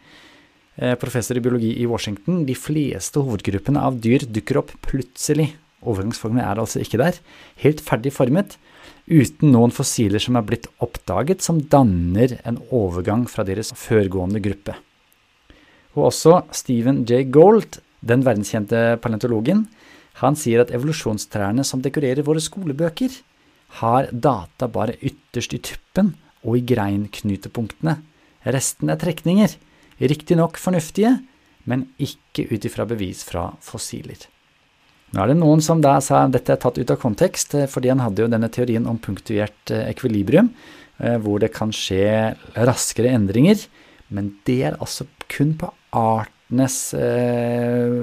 eh, 0.76 0.96
professor 1.00 1.38
i 1.38 1.44
biologi 1.44 1.72
i 1.80 1.88
Washington, 1.88 2.42
de 2.48 2.56
fleste 2.58 3.22
hovedgruppene 3.22 3.80
av 3.80 4.00
dyr 4.04 4.26
dukker 4.28 4.60
opp 4.60 4.74
plutselig. 4.84 5.52
Overgangsformene 5.82 6.44
er 6.44 6.60
altså 6.60 6.82
ikke 6.82 7.00
der. 7.00 7.16
Helt 7.64 7.80
ferdig 7.84 8.12
formet, 8.14 8.58
uten 9.06 9.52
noen 9.52 9.72
fossiler 9.74 10.22
som 10.22 10.38
er 10.38 10.46
blitt 10.46 10.68
oppdaget 10.84 11.42
som 11.44 11.60
danner 11.72 12.38
en 12.46 12.60
overgang 12.70 13.26
fra 13.30 13.44
deres 13.46 13.72
førgående 13.76 14.42
gruppe. 14.44 14.76
Og 15.96 16.08
også 16.08 16.38
Stephen 16.56 17.02
J. 17.08 17.24
Gold, 17.30 17.80
den 18.00 18.24
verdenskjente 18.24 18.96
paleontologen, 19.02 19.66
han 20.20 20.36
sier 20.38 20.62
at 20.62 20.72
evolusjonstrærne 20.74 21.64
som 21.66 21.82
dekorerer 21.84 22.24
våre 22.26 22.42
skolebøker, 22.42 23.12
har 23.80 24.10
data 24.12 24.68
bare 24.68 24.98
ytterst 25.00 25.54
i 25.56 25.60
tuppen 25.64 26.12
og 26.44 26.58
i 26.58 26.64
greinknutepunktene. 26.68 27.96
Resten 28.44 28.92
er 28.92 29.00
trekninger, 29.00 29.54
riktignok 30.02 30.58
fornuftige, 30.60 31.16
men 31.64 31.86
ikke 32.02 32.48
ut 32.50 32.66
ifra 32.68 32.86
bevis 32.88 33.22
fra 33.24 33.50
fossiler. 33.62 34.31
Nå 35.12 35.20
er 35.20 35.28
det 35.28 35.40
noen 35.40 35.60
som 35.64 35.82
da 35.84 35.98
sa 36.00 36.24
dette 36.32 36.54
er 36.54 36.60
tatt 36.60 36.78
ut 36.80 36.92
av 36.92 37.00
kontekst, 37.00 37.54
eh, 37.58 37.68
fordi 37.68 37.92
han 37.92 38.00
hadde 38.00 38.24
jo 38.24 38.30
denne 38.32 38.48
teorien 38.52 38.86
om 38.88 39.00
punktuert 39.00 39.72
eh, 39.74 39.84
ekvilibrium, 39.90 40.48
eh, 40.98 41.18
hvor 41.20 41.42
det 41.42 41.52
kan 41.52 41.72
skje 41.74 42.32
raskere 42.56 43.12
endringer, 43.12 43.66
men 44.12 44.32
det 44.48 44.60
er 44.70 44.78
altså 44.80 45.06
kun 45.32 45.52
på 45.60 45.68
artenes 45.92 46.78
eh, 46.96 48.00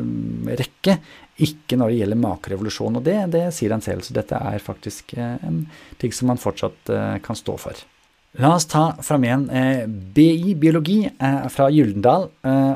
rekke, 0.61 0.99
ikke 1.39 1.77
når 1.79 1.93
det 1.93 2.01
gjelder 2.01 2.19
makrevolusjon. 2.19 2.99
Og 2.99 3.05
det, 3.05 3.19
det, 3.33 3.45
sier 3.55 3.73
han 3.73 3.85
selv, 3.85 4.05
så 4.05 4.13
dette 4.17 4.37
er 4.37 4.61
faktisk 4.61 5.15
en 5.17 5.63
ting 6.01 6.13
som 6.13 6.29
man 6.29 6.41
fortsatt 6.41 6.91
kan 7.23 7.37
stå 7.37 7.55
for. 7.61 7.85
La 8.37 8.51
oss 8.53 8.67
ta 8.69 8.91
fram 9.01 9.23
igjen 9.25 9.47
eh, 9.49 9.87
BI 9.87 10.53
biologi 10.59 10.99
eh, 11.09 11.45
fra 11.49 11.69
Gyldendal 11.73 12.27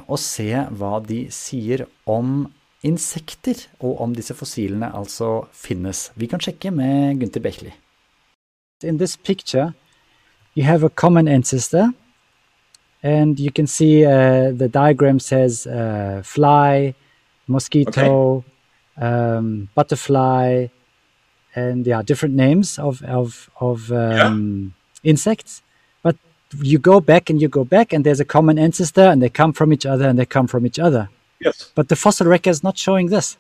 og 0.10 0.18
se 0.20 0.50
hva 0.74 0.98
de 1.06 1.28
sier 1.34 1.86
om 2.10 2.48
insekter, 2.84 3.68
og 3.80 4.02
om 4.02 4.16
disse 4.16 4.36
fossilene 4.36 4.92
altså 4.96 5.46
finnes. 5.52 6.12
Vi 6.16 6.28
kan 6.28 6.42
sjekke 6.44 6.72
med 6.72 7.20
Gunther 7.20 7.42
Bechli. 7.42 7.72
In 8.84 8.98
this 8.98 9.16
picture, 9.18 9.74
you 10.56 10.66
have 10.66 10.84
a 10.84 10.90
common 10.90 11.28
ancestor 11.28 11.94
and 13.04 13.40
you 13.40 13.52
can 13.52 13.68
see 13.68 14.06
uh, 14.06 14.52
the 14.52 14.70
diagram 14.70 15.20
says 15.20 15.68
uh, 15.68 16.22
fly, 16.24 16.96
mosquito, 17.48 18.44
okay. 18.98 19.06
um, 19.06 19.70
butterfly, 19.76 20.68
and 21.56 21.86
yeah, 21.86 22.02
different 22.02 22.36
names 22.36 22.80
of 22.80 23.04
of 23.04 23.50
of 23.60 23.92
um, 23.92 24.74
yeah. 25.04 25.12
insects. 25.12 25.62
But 26.02 26.16
you 26.62 26.80
go 26.80 27.02
back 27.02 27.30
and 27.30 27.42
you 27.42 27.50
go 27.50 27.66
back, 27.66 27.92
and 27.94 28.06
there's 28.06 28.22
a 28.22 28.26
common 28.26 28.58
ancestor, 28.58 29.08
and 29.10 29.22
they 29.22 29.30
come 29.30 29.52
from 29.54 29.74
each 29.74 29.86
other, 29.86 30.08
and 30.08 30.18
they 30.18 30.26
come 30.26 30.48
from 30.48 30.66
each 30.66 30.80
other. 30.80 31.10
Yes. 31.46 31.72
But 31.76 31.90
the 31.90 31.96
fossil 31.96 32.28
record 32.28 32.50
is 32.50 32.64
not 32.64 32.78
showing 32.78 33.08
this. 33.08 33.38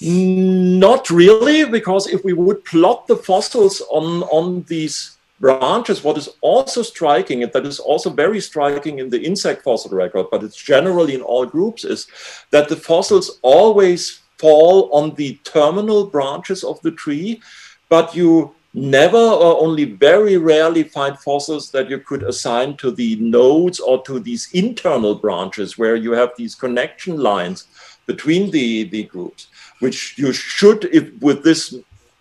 Not 0.00 1.10
really, 1.10 1.64
because 1.64 2.06
if 2.08 2.24
we 2.24 2.32
would 2.32 2.64
plot 2.64 3.06
the 3.06 3.16
fossils 3.16 3.82
on 3.90 4.22
on 4.24 4.64
these 4.66 5.18
branches, 5.38 6.02
what 6.02 6.16
is 6.16 6.28
also 6.40 6.82
striking, 6.82 7.42
and 7.42 7.52
that 7.52 7.66
is 7.66 7.78
also 7.78 8.10
very 8.10 8.40
striking 8.40 8.98
in 9.00 9.10
the 9.10 9.20
insect 9.20 9.62
fossil 9.62 9.90
record, 9.90 10.26
but 10.30 10.42
it's 10.42 10.56
generally 10.56 11.14
in 11.14 11.22
all 11.22 11.44
groups, 11.44 11.84
is 11.84 12.06
that 12.50 12.68
the 12.68 12.76
fossils 12.76 13.38
always 13.42 14.22
fall 14.38 14.88
on 14.92 15.14
the 15.14 15.38
terminal 15.44 16.06
branches 16.06 16.64
of 16.64 16.80
the 16.82 16.92
tree, 16.92 17.40
but 17.88 18.14
you 18.14 18.54
never 18.74 19.18
or 19.18 19.60
only 19.60 19.84
very 19.84 20.36
rarely 20.36 20.82
find 20.82 21.18
fossils 21.18 21.70
that 21.70 21.90
you 21.90 21.98
could 21.98 22.22
assign 22.22 22.76
to 22.78 22.90
the 22.90 23.16
nodes 23.16 23.80
or 23.80 24.02
to 24.04 24.18
these 24.18 24.48
internal 24.52 25.14
branches 25.14 25.76
where 25.76 25.96
you 25.96 26.12
have 26.12 26.30
these 26.36 26.54
connection 26.54 27.18
lines 27.18 27.66
between 28.06 28.50
the, 28.50 28.84
the 28.84 29.04
groups, 29.04 29.48
which 29.80 30.16
you 30.18 30.32
should, 30.32 30.84
if 30.86 31.12
with 31.20 31.44
this 31.44 31.74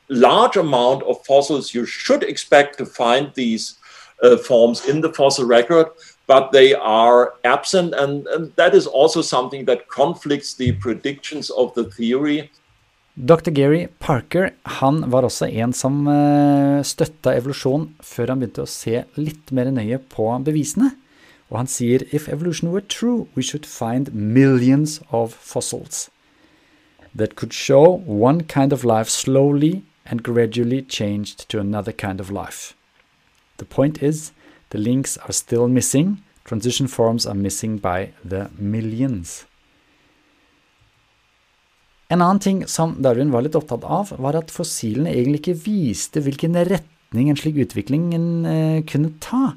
large 0.09 0.57
amount 0.57 1.03
of 1.03 1.25
fossils, 1.25 1.73
you 1.73 1.85
should 1.85 2.23
expect 2.23 2.77
to 2.77 2.85
find 2.85 3.31
these 3.33 3.77
uh, 4.21 4.37
forms 4.37 4.87
in 4.87 5.01
the 5.01 5.11
fossil 5.13 5.45
record, 5.45 5.87
but 6.27 6.51
they 6.51 6.73
are 6.73 7.35
absent. 7.43 7.93
And, 7.95 8.27
and, 8.27 8.55
that 8.55 8.75
is 8.75 8.85
also 8.85 9.21
something 9.21 9.65
that 9.65 9.87
conflicts 9.87 10.53
the 10.53 10.73
predictions 10.73 11.49
of 11.49 11.73
the 11.73 11.85
theory. 11.85 12.51
Dr. 13.15 13.51
Gary 13.51 13.87
Parker 13.99 14.53
han 14.79 15.03
var 15.11 15.25
også 15.27 15.49
en 15.51 15.73
som 15.75 16.05
uh, 16.07 16.79
støtta 16.79 17.33
evolusjon 17.35 17.89
før 17.99 18.31
han 18.31 18.39
begynte 18.39 18.63
å 18.63 18.71
se 18.71 19.03
litt 19.19 19.51
mer 19.51 19.67
nøye 19.75 19.99
på 19.99 20.29
bevisene. 20.45 20.93
Og 21.51 21.59
han 21.59 21.67
sier 21.67 22.05
if 22.15 22.29
evolution 22.31 22.71
were 22.71 22.81
true, 22.87 23.27
we 23.35 23.43
should 23.43 23.67
find 23.67 24.13
millions 24.15 25.01
of 25.11 25.35
fossils 25.35 26.09
that 27.13 27.35
could 27.35 27.51
show 27.51 27.99
one 28.07 28.43
kind 28.43 28.71
of 28.71 28.85
life 28.85 29.09
slowly 29.09 29.83
and 30.05 30.23
gradually 30.23 30.81
changed 30.81 31.49
to 31.49 31.59
another 31.59 31.91
kind 31.91 32.21
of 32.21 32.31
life. 32.31 32.73
The 33.57 33.65
point 33.65 34.01
is, 34.01 34.31
the 34.69 34.77
links 34.77 35.17
are 35.17 35.33
still 35.33 35.67
missing, 35.67 36.23
transition 36.45 36.87
forms 36.87 37.27
are 37.27 37.35
missing 37.35 37.77
by 37.77 38.13
the 38.23 38.49
millions. 38.57 39.45
En 42.11 42.19
annen 42.19 42.41
ting 42.43 42.63
som 42.67 42.97
Darwin 42.99 43.31
var 43.31 43.45
litt 43.45 43.55
opptatt 43.55 43.85
av, 43.87 44.09
var 44.19 44.35
at 44.35 44.51
fossilene 44.51 45.13
egentlig 45.13 45.39
ikke 45.39 45.59
viste 45.63 46.23
hvilken 46.23 46.57
retning 46.67 47.29
en 47.31 47.39
slik 47.39 47.61
utvikling 47.63 48.09
eh, 48.11 48.79
kunne 48.87 49.13
ta. 49.23 49.53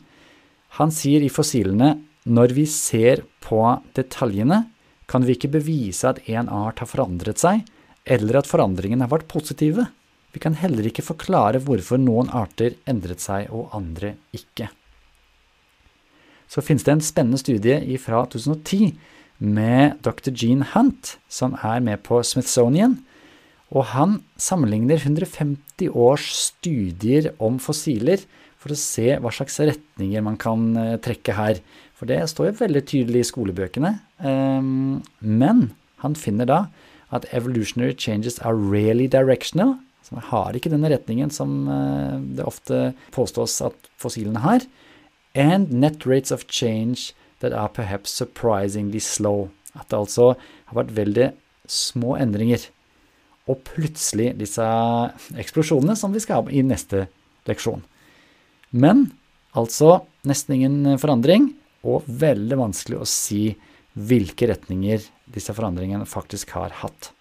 Han 0.79 0.95
sier 0.95 1.25
i 1.25 1.33
fossilene 1.33 1.97
når 2.25 2.55
vi 2.55 2.67
ser 2.71 3.25
på 3.43 3.59
detaljene, 3.99 4.63
kan 5.11 5.27
vi 5.27 5.35
ikke 5.35 5.51
bevise 5.57 6.09
at 6.09 6.23
en 6.31 6.49
art 6.49 6.79
har 6.81 6.89
forandret 6.89 7.43
seg, 7.43 7.67
eller 8.07 8.39
at 8.39 8.49
forandringene 8.49 9.05
har 9.05 9.13
vært 9.13 9.29
positive. 9.33 9.89
Vi 10.33 10.41
kan 10.41 10.57
heller 10.59 10.87
ikke 10.89 11.05
forklare 11.05 11.61
hvorfor 11.63 12.01
noen 12.01 12.31
arter 12.33 12.79
endret 12.91 13.21
seg 13.25 13.51
og 13.53 13.75
andre 13.77 14.15
ikke. 14.37 14.71
Så 16.49 16.63
finnes 16.63 16.87
det 16.87 16.95
en 16.95 17.05
spennende 17.05 17.41
studie 17.41 17.99
fra 17.99 18.23
2010 18.31 18.95
med 19.45 20.01
dr. 20.05 20.33
Gene 20.33 20.67
Hunt, 20.73 21.17
som 21.29 21.57
er 21.63 21.83
med 21.85 22.03
på 22.07 22.23
Smithsonian. 22.27 22.99
Og 23.75 23.89
han 23.93 24.21
sammenligner 24.41 25.01
150 25.01 25.91
års 25.91 26.27
studier 26.37 27.33
om 27.43 27.59
fossiler 27.63 28.23
for 28.61 28.73
å 28.73 28.81
se 28.81 29.17
hva 29.21 29.33
slags 29.35 29.59
retninger 29.61 30.25
man 30.25 30.39
kan 30.41 30.71
eh, 30.81 30.97
trekke 31.05 31.37
her. 31.37 31.61
For 31.99 32.09
det 32.09 32.23
står 32.31 32.51
jo 32.51 32.59
veldig 32.63 32.85
tydelig 32.89 33.25
i 33.25 33.29
skolebøkene. 33.29 33.93
Ehm, 34.25 35.03
men 35.21 35.67
han 36.05 36.17
finner 36.19 36.49
da 36.49 36.61
at 37.15 37.29
evolutionary 37.37 37.95
changes 37.97 38.41
are 38.41 38.57
really 38.57 39.07
directional, 39.07 39.77
Så 40.05 40.13
man 40.13 40.25
har 40.29 40.53
ikke 40.53 40.69
denne 40.69 40.91
retningen 40.93 41.31
som 41.33 41.65
eh, 41.65 42.17
det 42.37 42.45
ofte 42.45 42.93
påstås 43.15 43.63
at 43.65 43.89
fossilene 43.97 44.43
har. 44.45 44.61
And 45.35 45.73
net 45.73 46.05
rates 46.07 46.31
of 46.31 46.45
change 46.47 47.15
that 47.45 47.53
are 47.53 47.69
perhaps 47.69 48.15
surprisingly 48.17 49.01
slow. 49.01 49.51
At 49.77 49.91
det 49.91 49.99
altså 49.99 50.33
har 50.35 50.79
vært 50.81 50.95
veldig 50.97 51.29
små 51.71 52.17
endringer. 52.21 52.63
Og 53.51 53.61
plutselig 53.69 54.33
disse 54.41 54.65
eksplosjonene 55.41 55.97
som 55.99 56.15
vi 56.15 56.23
skal 56.25 56.45
ha 56.45 56.55
i 56.55 56.65
neste 56.65 57.07
leksjon. 57.49 57.85
Men 58.73 59.11
altså 59.55 60.01
nesten 60.27 60.57
ingen 60.57 60.97
forandring, 61.01 61.53
og 61.85 62.07
veldig 62.09 62.57
vanskelig 62.57 63.03
å 63.03 63.09
si 63.09 63.43
hvilke 63.95 64.49
retninger 64.49 65.05
disse 65.31 65.53
forandringene 65.55 66.09
faktisk 66.09 66.55
har 66.57 66.73
hatt. 66.81 67.13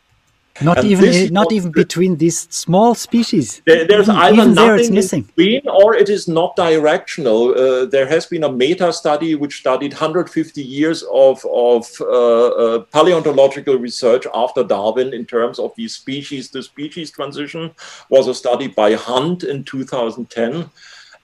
Not 0.61 0.77
And 0.77 0.87
even 0.87 1.33
not 1.33 1.51
even 1.51 1.71
between 1.71 2.17
these 2.17 2.47
small 2.51 2.93
species. 2.93 3.61
There- 3.65 3.85
There's 3.87 4.07
Even- 4.07 4.21
either 4.21 4.33
even 4.43 4.53
nothing 4.53 4.85
in 4.85 4.93
missing. 4.93 5.23
between 5.35 5.67
or 5.67 5.95
it 5.95 6.09
is 6.09 6.27
not 6.27 6.55
directional. 6.55 7.39
Uh, 7.57 7.85
there 7.85 8.05
has 8.07 8.27
been 8.27 8.43
a 8.43 8.51
meta 8.51 8.93
study 8.93 9.33
which 9.33 9.57
studied 9.57 9.93
150 9.93 10.61
years 10.61 11.03
of, 11.11 11.43
of 11.51 11.89
uh, 12.01 12.05
uh, 12.05 12.79
paleontological 12.91 13.77
research 13.77 14.27
after 14.35 14.63
Darwin 14.63 15.11
in 15.13 15.25
terms 15.25 15.57
of 15.57 15.71
these 15.75 15.95
species. 15.95 16.51
The 16.51 16.61
species 16.61 17.09
transition 17.09 17.71
was 18.09 18.27
a 18.27 18.33
study 18.35 18.67
by 18.67 18.93
Hunt 18.93 19.43
in 19.43 19.63
2010. 19.63 20.69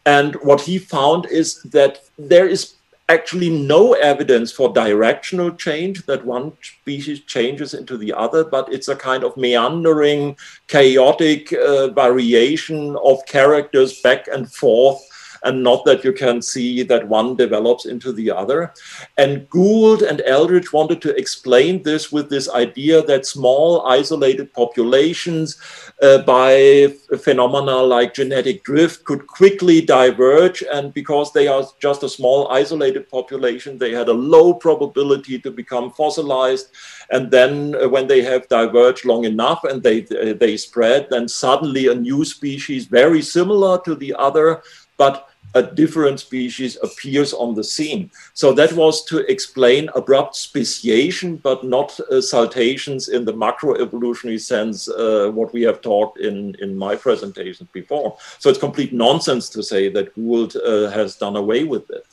And 0.07 0.35
what 0.37 0.61
he 0.61 0.79
found 0.79 1.27
is 1.27 1.61
that 1.71 1.99
there 2.17 2.47
is 2.47 2.73
actually 3.09 3.49
no 3.49 3.93
evidence 3.93 4.51
for 4.51 4.71
directional 4.71 5.51
change 5.51 6.05
that 6.05 6.23
one 6.23 6.53
species 6.61 7.21
changes 7.21 7.73
into 7.73 7.97
the 7.97 8.13
other, 8.13 8.43
but 8.43 8.71
it's 8.71 8.87
a 8.87 8.95
kind 8.95 9.23
of 9.23 9.35
meandering, 9.35 10.37
chaotic 10.67 11.51
uh, 11.53 11.87
variation 11.89 12.95
of 13.03 13.25
characters 13.25 13.99
back 14.01 14.27
and 14.27 14.51
forth. 14.51 15.01
And 15.43 15.63
not 15.63 15.85
that 15.85 16.03
you 16.03 16.13
can 16.13 16.41
see 16.41 16.83
that 16.83 17.07
one 17.07 17.35
develops 17.35 17.85
into 17.85 18.11
the 18.11 18.31
other. 18.31 18.73
And 19.17 19.49
Gould 19.49 20.01
and 20.01 20.21
Eldridge 20.25 20.73
wanted 20.73 21.01
to 21.03 21.15
explain 21.15 21.83
this 21.83 22.11
with 22.11 22.29
this 22.29 22.49
idea 22.49 23.01
that 23.03 23.25
small 23.25 23.87
isolated 23.87 24.53
populations 24.53 25.57
uh, 26.01 26.19
by 26.19 26.93
phenomena 27.19 27.77
like 27.77 28.13
genetic 28.13 28.63
drift 28.63 29.03
could 29.05 29.27
quickly 29.27 29.81
diverge. 29.81 30.63
And 30.73 30.93
because 30.93 31.31
they 31.31 31.47
are 31.47 31.63
just 31.79 32.03
a 32.03 32.09
small 32.09 32.49
isolated 32.49 33.09
population, 33.09 33.77
they 33.77 33.91
had 33.91 34.09
a 34.09 34.13
low 34.13 34.53
probability 34.53 35.39
to 35.39 35.51
become 35.51 35.91
fossilized. 35.91 36.69
And 37.11 37.31
then 37.31 37.75
uh, 37.75 37.87
when 37.87 38.07
they 38.07 38.21
have 38.21 38.47
diverged 38.49 39.05
long 39.05 39.25
enough 39.25 39.63
and 39.63 39.81
they, 39.81 40.05
uh, 40.05 40.33
they 40.33 40.57
spread, 40.57 41.07
then 41.09 41.27
suddenly 41.27 41.87
a 41.87 41.95
new 41.95 42.25
species 42.25 42.85
very 42.85 43.21
similar 43.21 43.79
to 43.81 43.95
the 43.95 44.13
other, 44.15 44.61
but 44.97 45.28
a 45.55 45.63
different 45.63 46.19
species 46.19 46.77
appears 46.83 47.33
on 47.33 47.55
the 47.55 47.63
scene. 47.63 48.11
So 48.33 48.53
that 48.53 48.73
was 48.73 49.03
to 49.05 49.19
explain 49.31 49.89
abrupt 49.95 50.35
speciation, 50.35 51.37
but 51.37 51.63
not 51.63 51.99
uh, 51.99 52.21
saltations 52.21 53.09
in 53.09 53.25
the 53.25 53.33
macroevolutionary 53.33 54.39
sense, 54.39 54.87
uh, 54.87 55.31
what 55.33 55.53
we 55.53 55.63
have 55.63 55.81
talked 55.81 56.19
in, 56.19 56.55
in 56.61 56.77
my 56.77 56.95
presentations 56.95 57.69
before. 57.73 58.17
So 58.37 58.49
it's 58.49 58.59
complete 58.59 58.93
nonsense 58.93 59.49
to 59.49 59.63
say 59.63 59.89
that 59.89 60.13
Gould 60.15 60.55
uh, 60.55 60.89
has 60.91 61.15
done 61.15 61.35
away 61.35 61.63
with 61.63 61.89
it. 61.89 62.05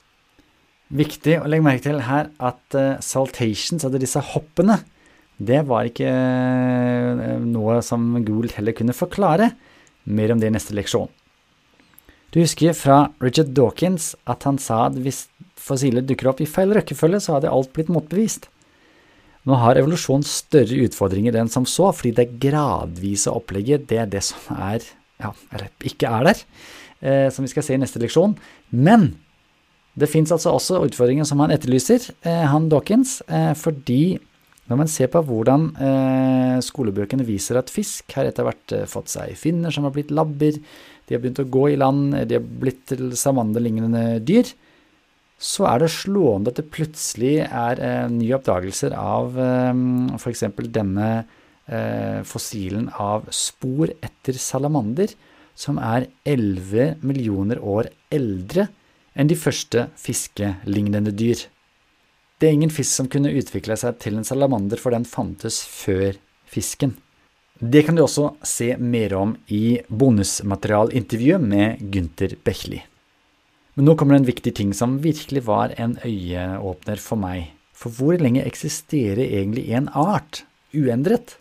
Viktig 0.87 1.41
å 1.43 1.49
legge 1.51 1.67
merke 1.67 1.83
til 1.89 2.05
her 2.07 2.29
at 2.39 2.77
uh, 2.79 3.01
saltations, 3.03 3.83
altså 3.83 3.99
disse 3.99 4.21
hoppene, 4.23 4.79
det 5.37 5.65
var 5.69 5.89
ikke 5.91 6.09
uh, 6.09 7.37
noe 7.43 7.81
som 7.85 8.15
Gould 8.25 8.55
heller 8.57 8.77
kunne 8.77 8.95
forklare. 8.97 9.51
Mer 10.07 10.33
om 10.33 10.41
det 10.41 10.49
i 10.49 10.55
neste 10.55 10.77
leksjon. 10.79 11.11
Du 12.35 12.41
husker 12.43 12.75
fra 12.77 13.07
Richard 13.23 13.55
Dawkins 13.57 14.15
at 14.29 14.45
han 14.49 14.59
sa 14.63 14.87
at 14.89 14.99
hvis 15.01 15.27
fossiler 15.61 16.05
dukker 16.05 16.31
opp 16.31 16.43
i 16.43 16.49
feil 16.49 16.75
rekkefølge, 16.77 17.23
så 17.23 17.37
hadde 17.37 17.53
alt 17.53 17.73
blitt 17.75 17.91
motbevist. 17.93 18.49
Nå 19.47 19.59
har 19.63 19.79
evolusjon 19.79 20.25
større 20.27 20.81
utfordringer 20.89 21.37
enn 21.39 21.51
som 21.53 21.67
så, 21.71 21.93
fordi 21.95 22.15
det 22.17 22.33
gradvise 22.43 23.31
opplegget, 23.31 23.87
det 23.91 24.01
er 24.03 24.11
det 24.11 24.25
som 24.27 24.59
er, 24.59 24.83
ja, 25.23 25.31
eller 25.55 25.71
ikke 25.87 26.11
er 26.11 26.27
der, 26.31 26.43
eh, 27.01 27.29
som 27.31 27.47
vi 27.47 27.53
skal 27.53 27.67
se 27.67 27.77
i 27.77 27.81
neste 27.81 28.03
leksjon. 28.03 28.35
Men 28.75 29.13
det 29.97 30.11
fins 30.11 30.35
altså 30.35 30.57
også 30.59 30.83
utfordringer 30.89 31.29
som 31.29 31.41
han 31.45 31.55
etterlyser, 31.55 32.11
eh, 32.27 32.43
han 32.51 32.67
Dawkins, 32.73 33.21
eh, 33.31 33.55
fordi 33.55 34.19
når 34.67 34.81
man 34.81 34.91
ser 34.91 35.07
på 35.13 35.23
hvordan 35.23 35.69
eh, 35.79 36.57
skolebøkene 36.67 37.27
viser 37.27 37.61
at 37.61 37.71
fisk 37.71 38.11
har 38.19 38.27
etter 38.27 38.47
hvert 38.49 38.75
eh, 38.75 38.89
fått 38.91 39.13
seg 39.13 39.37
finner 39.39 39.71
som 39.71 39.87
har 39.87 39.95
blitt 39.95 40.11
labber, 40.11 40.59
de 41.07 41.15
har 41.15 41.23
begynt 41.23 41.43
å 41.43 41.51
gå 41.51 41.69
i 41.71 41.79
land, 41.79 42.15
de 42.27 42.39
har 42.39 42.47
blitt 42.63 42.85
til 42.91 43.13
savanne-lignende 43.17 44.19
dyr, 44.27 44.51
så 45.37 45.67
er 45.69 45.83
det 45.83 45.93
slående 45.93 46.51
at 46.53 46.59
det 46.59 46.71
plutselig 46.73 47.35
er 47.45 47.81
eh, 47.85 48.07
nye 48.09 48.37
oppdagelser 48.39 48.95
av 48.97 49.37
eh, 49.37 49.73
f.eks. 50.17 50.47
denne 50.73 51.09
eh, 51.69 52.23
fossilen 52.25 52.89
av 52.97 53.29
spor 53.35 53.93
etter 54.01 54.41
salamander, 54.41 55.13
som 55.57 55.79
er 55.81 56.09
11 56.29 57.05
millioner 57.05 57.61
år 57.61 57.91
eldre 58.13 58.69
enn 59.17 59.29
de 59.29 59.37
første 59.39 59.87
fiskelignende 60.01 61.13
dyr. 61.17 61.47
Det 62.37 62.49
er 62.49 62.57
ingen 62.57 62.73
fisk 62.73 62.93
som 62.93 63.09
kunne 63.13 63.33
utvikle 63.33 63.77
seg 63.81 63.97
til 64.03 64.19
en 64.19 64.29
salamander, 64.29 64.81
for 64.81 64.93
den 64.93 65.09
fantes 65.09 65.63
før 65.65 66.19
fisken. 66.49 66.97
Det 67.59 67.87
kan 67.87 67.97
du 67.97 68.03
også 68.05 68.35
se 68.45 68.75
mer 68.77 69.15
om 69.17 69.31
i 69.49 69.79
bonusmaterialintervjuet 69.89 71.41
med 71.41 71.81
Gunther 71.93 72.35
Bechli. 72.45 72.83
Men 73.77 73.89
nå 73.89 73.95
kommer 73.97 74.13
det 74.13 74.21
en 74.21 74.29
viktig 74.29 74.53
ting 74.59 74.75
som 74.77 74.99
virkelig 75.01 75.47
var 75.47 75.73
en 75.81 75.95
øyeåpner 76.05 77.01
for 77.01 77.17
meg. 77.21 77.55
For 77.73 77.93
hvor 77.93 78.21
lenge 78.21 78.45
eksisterer 78.45 79.25
egentlig 79.25 79.71
en 79.73 79.89
art 79.97 80.43
uendret? 80.77 81.39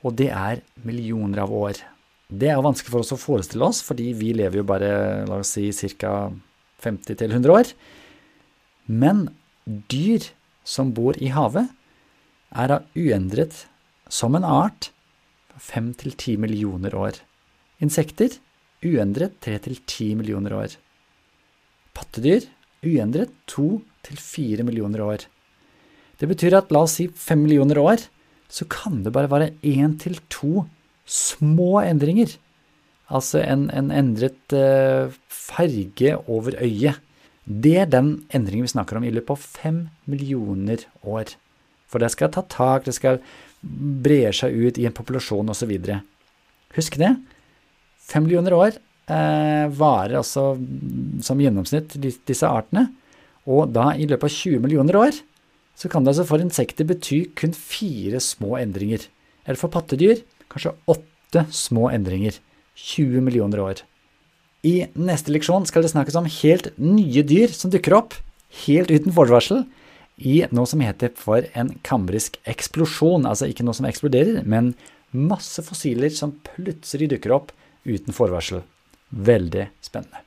Og 0.00 0.16
det 0.16 0.30
er 0.32 0.64
millioner 0.88 1.44
av 1.44 1.52
år. 1.52 1.84
Det 2.32 2.48
er 2.48 2.64
vanskelig 2.64 2.94
for 2.94 3.04
oss 3.04 3.12
å 3.12 3.20
forestille 3.20 3.68
oss, 3.68 3.82
fordi 3.84 4.14
vi 4.16 4.32
lever 4.36 4.62
jo 4.62 4.66
bare, 4.68 4.90
la 5.28 5.40
oss 5.44 5.52
si, 5.58 5.68
ca. 6.00 6.30
50-100 6.80 7.52
år. 7.52 7.76
Men 8.88 9.26
dyr 9.64 10.32
som 10.64 10.96
bor 10.96 11.16
i 11.20 11.28
havet, 11.32 11.68
er 12.56 12.72
da 12.72 12.82
uendret 12.96 13.66
som 14.08 14.36
en 14.36 14.44
art 14.48 14.94
5-10 15.60 16.36
millioner 16.42 16.94
år. 16.94 17.20
Insekter 17.82 18.38
uendret 18.84 19.36
3-10 19.44 20.16
millioner 20.18 20.54
år. 20.56 20.76
Pattedyr 21.96 22.46
uendret 22.86 23.32
2-4 23.50 24.66
millioner 24.66 25.02
år. 25.04 25.26
Det 26.16 26.28
betyr 26.28 26.56
at 26.56 26.72
la 26.72 26.84
oss 26.86 26.96
si 27.00 27.08
5 27.08 27.42
millioner 27.42 27.80
år, 27.80 28.04
så 28.48 28.64
kan 28.70 29.02
det 29.04 29.12
bare 29.12 29.30
være 29.30 29.52
1-2 29.62 30.66
små 31.06 31.70
endringer. 31.82 32.36
Altså 33.06 33.42
en, 33.42 33.68
en 33.70 33.90
endret 33.94 34.54
uh, 34.54 35.12
farge 35.28 36.16
over 36.26 36.56
øyet. 36.62 37.02
Det 37.46 37.76
er 37.78 37.90
den 37.90 38.26
endringen 38.34 38.66
vi 38.66 38.74
snakker 38.74 38.98
om 38.98 39.04
i 39.06 39.12
løpet 39.14 39.36
av 39.36 39.42
fem 39.42 39.82
millioner 40.10 40.82
år. 41.06 41.36
For 41.86 42.02
det 42.02 42.10
skal 42.10 42.32
ta 42.34 42.42
tak, 42.50 42.86
det 42.86 42.96
skal 42.96 43.20
bre 43.62 44.32
seg 44.36 44.54
ut 44.54 44.78
i 44.78 44.86
en 44.88 44.94
populasjon 44.94 45.48
osv. 45.52 45.72
Husk 46.76 46.98
det. 47.00 47.14
Fem 48.06 48.26
millioner 48.26 48.54
år 48.54 48.76
eh, 49.10 49.66
varer 49.74 50.20
altså 50.20 50.52
som 51.24 51.40
gjennomsnitt 51.42 51.96
disse 52.00 52.46
artene. 52.46 52.88
Og 53.46 53.70
da 53.74 53.92
i 53.94 54.06
løpet 54.08 54.28
av 54.28 54.36
20 54.36 54.62
millioner 54.64 54.98
år 55.00 55.18
så 55.76 55.90
kan 55.92 56.04
det 56.04 56.14
altså 56.14 56.26
for 56.28 56.42
insekter 56.42 56.88
bety 56.88 57.26
kun 57.36 57.52
fire 57.56 58.20
små 58.22 58.56
endringer. 58.60 59.04
Eller 59.44 59.60
for 59.60 59.72
pattedyr 59.72 60.22
kanskje 60.52 60.74
åtte 60.88 61.44
små 61.54 61.90
endringer. 61.92 62.38
20 62.76 63.24
millioner 63.24 63.62
år. 63.62 63.82
I 64.66 64.88
neste 64.98 65.32
leksjon 65.32 65.66
skal 65.68 65.84
det 65.84 65.92
snakkes 65.92 66.16
om 66.18 66.28
helt 66.40 66.72
nye 66.80 67.22
dyr 67.26 67.52
som 67.54 67.70
dukker 67.72 67.94
opp, 67.96 68.16
helt 68.66 68.90
uten 68.90 69.14
forvarsel, 69.14 69.64
i 70.16 70.40
noe 70.54 70.68
som 70.68 70.80
heter 70.80 71.12
for 71.16 71.44
en 71.58 71.74
kambrisk 71.86 72.38
eksplosjon. 72.48 73.26
Altså 73.28 73.50
ikke 73.50 73.66
noe 73.66 73.76
som 73.76 73.88
eksploderer, 73.88 74.44
men 74.48 74.74
masse 75.12 75.62
fossiler 75.64 76.12
som 76.12 76.36
plutselig 76.54 77.10
dukker 77.12 77.34
opp 77.36 77.52
uten 77.86 78.16
forvarsel. 78.16 78.64
Veldig 79.10 79.68
spennende. 79.84 80.22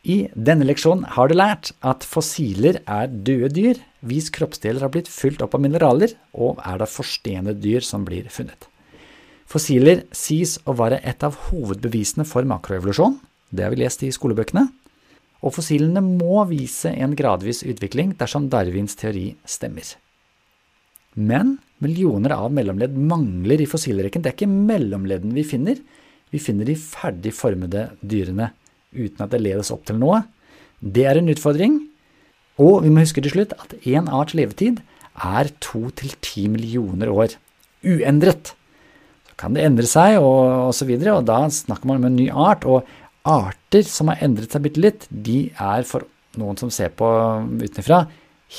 I 0.00 0.30
denne 0.32 0.64
leksjonen 0.64 1.04
har 1.12 1.28
du 1.28 1.36
lært 1.36 1.74
at 1.84 2.06
fossiler 2.08 2.78
er 2.88 3.10
døde 3.12 3.52
dyr 3.52 3.80
hvis 4.00 4.30
kroppsdeler 4.32 4.80
har 4.80 4.92
blitt 4.94 5.10
fylt 5.12 5.42
opp 5.44 5.54
av 5.58 5.60
mineraler, 5.60 6.14
og 6.32 6.56
er 6.64 6.80
da 6.80 6.88
forstenede 6.88 7.60
dyr 7.60 7.84
som 7.84 8.06
blir 8.08 8.30
funnet. 8.32 8.64
Fossiler 9.50 10.06
sies 10.14 10.56
å 10.64 10.72
være 10.78 11.02
et 11.04 11.20
av 11.26 11.36
hovedbevisene 11.50 12.24
for 12.24 12.48
makroevolusjon, 12.48 13.18
det 13.50 13.66
har 13.66 13.74
vi 13.74 13.82
lest 13.82 14.04
i 14.06 14.12
skolebøkene, 14.14 14.68
og 15.40 15.54
fossilene 15.56 16.02
må 16.04 16.44
vise 16.50 16.92
en 16.92 17.16
gradvis 17.16 17.62
utvikling 17.64 18.12
dersom 18.20 18.50
Darwins 18.52 18.96
teori 19.00 19.32
stemmer. 19.48 19.94
Men 21.16 21.56
millioner 21.82 22.36
av 22.36 22.52
mellomledd 22.54 22.94
mangler 22.94 23.62
i 23.64 23.68
fossilrekken. 23.68 24.22
Det 24.22 24.30
er 24.30 24.36
ikke 24.36 24.50
mellomledden 24.50 25.32
vi 25.34 25.46
finner, 25.46 25.80
vi 26.30 26.38
finner 26.38 26.68
de 26.68 26.76
ferdig 26.78 27.32
formede 27.34 27.88
dyrene 28.00 28.52
uten 28.92 29.24
at 29.24 29.32
det 29.32 29.42
ledes 29.42 29.72
opp 29.74 29.86
til 29.88 29.98
noe. 30.00 30.22
Det 30.80 31.04
er 31.08 31.18
en 31.18 31.30
utfordring, 31.32 31.80
og 32.60 32.84
vi 32.84 32.92
må 32.92 33.04
huske 33.04 33.22
til 33.24 33.34
slutt 33.34 33.56
at 33.58 33.74
én 33.88 34.08
arts 34.12 34.36
levetid 34.36 34.80
er 35.20 35.50
to 35.62 35.88
til 35.96 36.14
ti 36.24 36.46
millioner 36.48 37.10
år. 37.12 37.36
Uendret. 37.84 38.52
Så 39.28 39.36
kan 39.40 39.56
det 39.56 39.64
endre 39.66 39.88
seg, 39.88 40.18
og, 40.20 40.70
og 40.70 40.74
så 40.76 40.86
videre, 40.88 41.16
og 41.18 41.26
da 41.28 41.42
snakker 41.52 41.88
man 41.88 42.00
om 42.00 42.08
en 42.10 42.18
ny 42.18 42.28
art. 42.30 42.66
Og 42.68 42.86
arter 43.28 43.84
som 43.86 44.10
har 44.10 44.22
endret 44.24 44.52
seg 44.52 44.64
bitte 44.64 44.82
litt, 44.82 45.06
de 45.10 45.50
er 45.52 45.84
for 45.88 46.06
noen 46.40 46.58
som 46.60 46.70
ser 46.72 46.92
på 46.94 47.08
utenfra, 47.60 48.04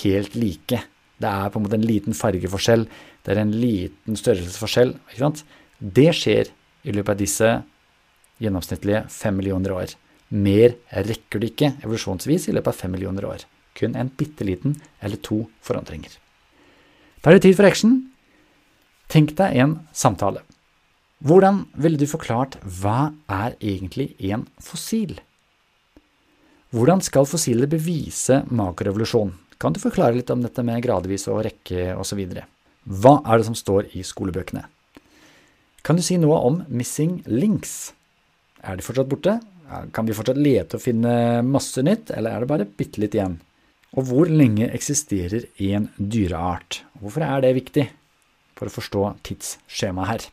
helt 0.01 0.35
like. 0.35 0.83
det 1.21 1.29
er 1.29 1.49
på 1.51 1.59
en 1.59 1.65
måte 1.65 1.77
en 1.77 1.85
liten 1.85 2.15
fargeforskjell, 2.17 2.87
det 3.21 3.33
er 3.33 3.41
en 3.43 3.53
liten 3.53 4.17
størrelsesforskjell. 4.17 4.95
Ikke 5.11 5.21
sant? 5.21 5.43
Det 5.77 6.09
skjer 6.17 6.49
i 6.81 6.95
løpet 6.95 7.13
av 7.13 7.19
disse 7.19 7.49
gjennomsnittlige 8.41 9.03
fem 9.13 9.37
millioner 9.37 9.75
år. 9.75 9.93
Mer 10.31 10.73
rekker 10.89 11.41
du 11.41 11.49
ikke 11.49 11.75
evolusjonsvis 11.83 12.47
i 12.49 12.55
løpet 12.55 12.73
av 12.73 12.79
fem 12.79 12.93
millioner 12.95 13.27
år. 13.29 13.45
Kun 13.77 13.93
en 13.95 14.09
bitte 14.17 14.47
liten 14.47 14.79
eller 15.03 15.21
to 15.21 15.43
forandringer. 15.63 16.15
Da 17.21 17.29
er 17.29 17.37
det 17.37 17.45
tid 17.45 17.59
for 17.59 17.69
action. 17.69 17.99
Tenk 19.11 19.35
deg 19.37 19.59
en 19.61 19.77
samtale. 19.93 20.41
Hvordan 21.21 21.67
ville 21.77 21.99
du 22.01 22.07
forklart 22.09 22.55
hva 22.81 23.11
er 23.29 23.53
egentlig 23.61 24.15
en 24.31 24.47
fossil? 24.57 25.19
Hvordan 26.73 27.03
skal 27.05 27.27
fossiler 27.29 27.69
bevise 27.69 28.39
makrorevolusjon? 28.49 29.35
Kan 29.61 29.75
du 29.75 29.81
forklare 29.83 30.17
litt 30.17 30.31
om 30.33 30.41
dette 30.41 30.65
med 30.65 30.81
gradvis 30.81 31.27
og 31.29 31.43
rekke 31.45 31.91
osv.? 31.93 32.23
Hva 32.89 33.13
er 33.21 33.37
det 33.37 33.45
som 33.51 33.59
står 33.59 33.91
i 33.93 34.01
skolebøkene? 34.07 34.63
Kan 35.85 35.99
du 35.99 36.05
si 36.05 36.17
noe 36.17 36.41
om 36.41 36.59
missing 36.73 37.19
links? 37.29 37.93
Er 38.65 38.81
de 38.81 38.85
fortsatt 38.85 39.09
borte? 39.11 39.37
Kan 39.93 40.09
vi 40.09 40.17
fortsatt 40.17 40.41
lete 40.41 40.79
og 40.79 40.85
finne 40.87 41.13
masse 41.45 41.85
nytt, 41.85 42.09
eller 42.17 42.33
er 42.33 42.41
det 42.41 42.49
bare 42.49 42.69
bitte 42.81 43.01
litt 43.03 43.13
igjen? 43.17 43.37
Og 43.93 44.09
hvor 44.09 44.29
lenge 44.29 44.73
eksisterer 44.73 45.51
en 45.69 45.91
dyreart? 46.01 46.81
Hvorfor 46.97 47.29
er 47.29 47.45
det 47.45 47.57
viktig 47.61 47.89
for 48.57 48.71
å 48.71 48.79
forstå 48.79 49.09
tidsskjemaet 49.27 50.15
her? 50.15 50.31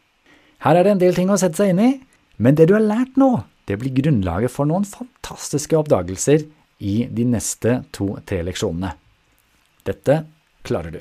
Her 0.65 0.75
er 0.75 0.87
det 0.87 0.95
en 0.97 1.01
del 1.03 1.15
ting 1.15 1.29
å 1.31 1.39
sette 1.39 1.61
seg 1.61 1.71
inn 1.71 1.83
i, 1.85 1.91
men 2.43 2.57
det 2.59 2.67
du 2.67 2.75
har 2.75 2.83
lært 2.83 3.19
nå, 3.21 3.31
det 3.71 3.77
blir 3.79 3.95
grunnlaget 3.95 4.51
for 4.51 4.67
noen 4.67 4.87
fantastiske 4.89 5.77
oppdagelser 5.79 6.49
i 6.83 6.95
de 7.15 7.27
neste 7.31 7.83
to-tre 7.95 8.41
leksjonene. 8.47 8.91
Dette 9.87 10.25
klarer 10.67 10.99
du. 10.99 11.01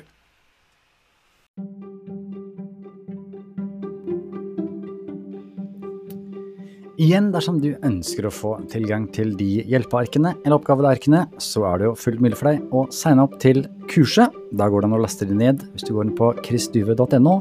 Igjen, 6.98 7.28
dersom 7.30 7.60
du 7.62 7.72
ønsker 7.86 8.26
å 8.26 8.34
få 8.34 8.56
tilgang 8.70 9.04
til 9.14 9.36
de 9.38 9.60
hjelpearkene 9.70 10.36
eller 10.40 10.56
oppgavearkene, 10.58 11.26
så 11.42 11.66
er 11.70 11.78
det 11.78 11.86
jo 11.86 11.98
fullt 11.98 12.22
mulig 12.22 12.38
for 12.38 12.50
deg 12.50 12.74
å 12.74 12.86
signe 12.94 13.26
opp 13.26 13.36
til 13.42 13.64
kurset. 13.90 14.34
Da 14.50 14.66
går 14.70 14.82
det 14.82 14.90
an 14.90 14.98
å 14.98 15.04
laste 15.04 15.26
det 15.26 15.38
ned. 15.38 15.62
Hvis 15.74 15.86
du 15.86 15.94
går 15.94 16.08
inn 16.08 16.18
på 16.18 16.32
chrisduve.no, 16.46 17.36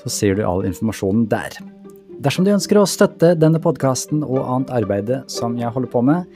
så 0.00 0.08
ser 0.12 0.34
du 0.36 0.42
all 0.46 0.64
informasjonen 0.68 1.28
der. 1.30 1.60
Dersom 2.20 2.44
du 2.44 2.50
ønsker 2.52 2.76
å 2.76 2.88
støtte 2.88 3.32
denne 3.40 3.60
podkasten 3.64 4.20
og 4.26 4.42
annet 4.42 4.72
arbeid 4.76 5.08
som 5.32 5.56
jeg 5.56 5.72
holder 5.72 5.92
på 5.92 6.02
med, 6.04 6.26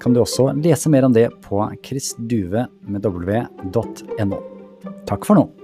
kan 0.00 0.14
du 0.16 0.22
også 0.22 0.52
lese 0.56 0.88
mer 0.92 1.04
om 1.04 1.12
det 1.12 1.28
på 1.44 1.60
chrisduve.no. 1.84 2.70
Takk 5.04 5.28
for 5.28 5.34
nå. 5.36 5.63